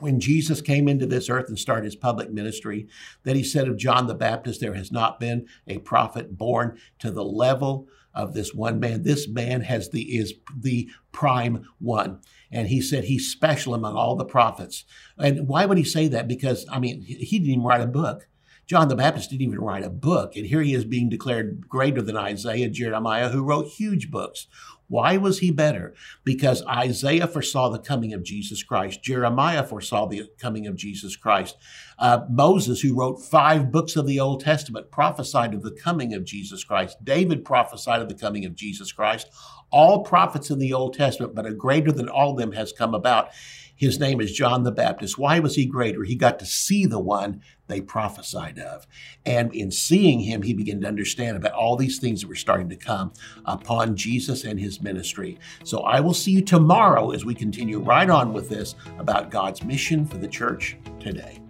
When 0.00 0.20
Jesus 0.20 0.60
came 0.60 0.88
into 0.88 1.06
this 1.06 1.28
earth 1.28 1.48
and 1.48 1.58
started 1.58 1.84
his 1.84 1.96
public 1.96 2.30
ministry, 2.30 2.88
that 3.24 3.36
he 3.36 3.44
said 3.44 3.68
of 3.68 3.76
John 3.76 4.06
the 4.06 4.14
Baptist, 4.14 4.60
there 4.60 4.74
has 4.74 4.90
not 4.90 5.20
been 5.20 5.46
a 5.66 5.78
prophet 5.78 6.36
born 6.36 6.78
to 6.98 7.10
the 7.10 7.24
level 7.24 7.88
of 8.14 8.34
this 8.34 8.54
one 8.54 8.80
man. 8.80 9.02
This 9.02 9.28
man 9.28 9.62
has 9.62 9.90
the 9.90 10.02
is 10.16 10.34
the 10.56 10.90
prime 11.12 11.66
one. 11.78 12.20
And 12.50 12.68
he 12.68 12.80
said 12.80 13.04
he's 13.04 13.30
special 13.30 13.74
among 13.74 13.94
all 13.94 14.16
the 14.16 14.24
prophets. 14.24 14.84
And 15.18 15.48
why 15.48 15.66
would 15.66 15.78
he 15.78 15.84
say 15.84 16.08
that? 16.08 16.28
Because 16.28 16.66
I 16.70 16.78
mean, 16.78 17.02
he 17.02 17.38
didn't 17.38 17.52
even 17.52 17.64
write 17.64 17.80
a 17.80 17.86
book. 17.86 18.28
John 18.66 18.88
the 18.88 18.96
Baptist 18.96 19.30
didn't 19.30 19.42
even 19.42 19.60
write 19.60 19.84
a 19.84 19.90
book. 19.90 20.36
And 20.36 20.46
here 20.46 20.62
he 20.62 20.74
is 20.74 20.84
being 20.84 21.08
declared 21.08 21.68
greater 21.68 22.00
than 22.00 22.16
Isaiah, 22.16 22.68
Jeremiah, 22.68 23.28
who 23.28 23.42
wrote 23.42 23.66
huge 23.66 24.10
books. 24.10 24.46
Why 24.92 25.16
was 25.16 25.38
he 25.38 25.50
better? 25.50 25.94
Because 26.22 26.62
Isaiah 26.66 27.26
foresaw 27.26 27.70
the 27.70 27.78
coming 27.78 28.12
of 28.12 28.22
Jesus 28.22 28.62
Christ. 28.62 29.02
Jeremiah 29.02 29.64
foresaw 29.64 30.04
the 30.04 30.28
coming 30.38 30.66
of 30.66 30.76
Jesus 30.76 31.16
Christ. 31.16 31.56
Uh, 31.98 32.26
Moses, 32.28 32.82
who 32.82 32.94
wrote 32.94 33.16
five 33.16 33.72
books 33.72 33.96
of 33.96 34.06
the 34.06 34.20
Old 34.20 34.42
Testament, 34.44 34.90
prophesied 34.90 35.54
of 35.54 35.62
the 35.62 35.70
coming 35.70 36.12
of 36.12 36.26
Jesus 36.26 36.62
Christ. 36.62 37.02
David 37.02 37.42
prophesied 37.42 38.02
of 38.02 38.10
the 38.10 38.14
coming 38.14 38.44
of 38.44 38.54
Jesus 38.54 38.92
Christ. 38.92 39.28
All 39.70 40.04
prophets 40.04 40.50
in 40.50 40.58
the 40.58 40.74
Old 40.74 40.92
Testament, 40.92 41.34
but 41.34 41.46
a 41.46 41.54
greater 41.54 41.90
than 41.90 42.10
all 42.10 42.32
of 42.32 42.36
them 42.36 42.52
has 42.52 42.70
come 42.70 42.94
about. 42.94 43.30
His 43.74 43.98
name 43.98 44.20
is 44.20 44.32
John 44.32 44.62
the 44.62 44.70
Baptist. 44.70 45.18
Why 45.18 45.40
was 45.40 45.56
he 45.56 45.66
greater? 45.66 46.04
He 46.04 46.14
got 46.14 46.38
to 46.38 46.46
see 46.46 46.86
the 46.86 47.00
one 47.00 47.40
they 47.66 47.80
prophesied 47.80 48.58
of. 48.58 48.86
And 49.24 49.54
in 49.54 49.70
seeing 49.70 50.20
him, 50.20 50.42
he 50.42 50.52
began 50.52 50.80
to 50.82 50.88
understand 50.88 51.36
about 51.36 51.52
all 51.52 51.76
these 51.76 51.98
things 51.98 52.20
that 52.20 52.28
were 52.28 52.34
starting 52.34 52.68
to 52.68 52.76
come 52.76 53.12
upon 53.44 53.96
Jesus 53.96 54.44
and 54.44 54.60
his 54.60 54.82
ministry. 54.82 55.38
So 55.64 55.80
I 55.80 56.00
will 56.00 56.14
see 56.14 56.32
you 56.32 56.42
tomorrow 56.42 57.10
as 57.10 57.24
we 57.24 57.34
continue 57.34 57.80
right 57.80 58.08
on 58.08 58.32
with 58.32 58.48
this 58.48 58.74
about 58.98 59.30
God's 59.30 59.62
mission 59.62 60.06
for 60.06 60.18
the 60.18 60.28
church 60.28 60.76
today. 61.00 61.40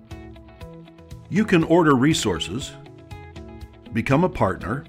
You 1.28 1.44
can 1.44 1.64
order 1.64 1.96
resources, 1.96 2.72
become 3.92 4.24
a 4.24 4.28
partner, 4.28 4.84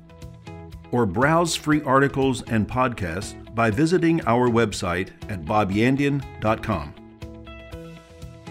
or 0.92 1.06
browse 1.06 1.56
free 1.56 1.82
articles 1.82 2.44
and 2.44 2.68
podcasts 2.68 3.34
by 3.56 3.72
visiting 3.72 4.24
our 4.26 4.50
website 4.50 5.10
at 5.30 5.44
bobyandian.com. 5.44 6.94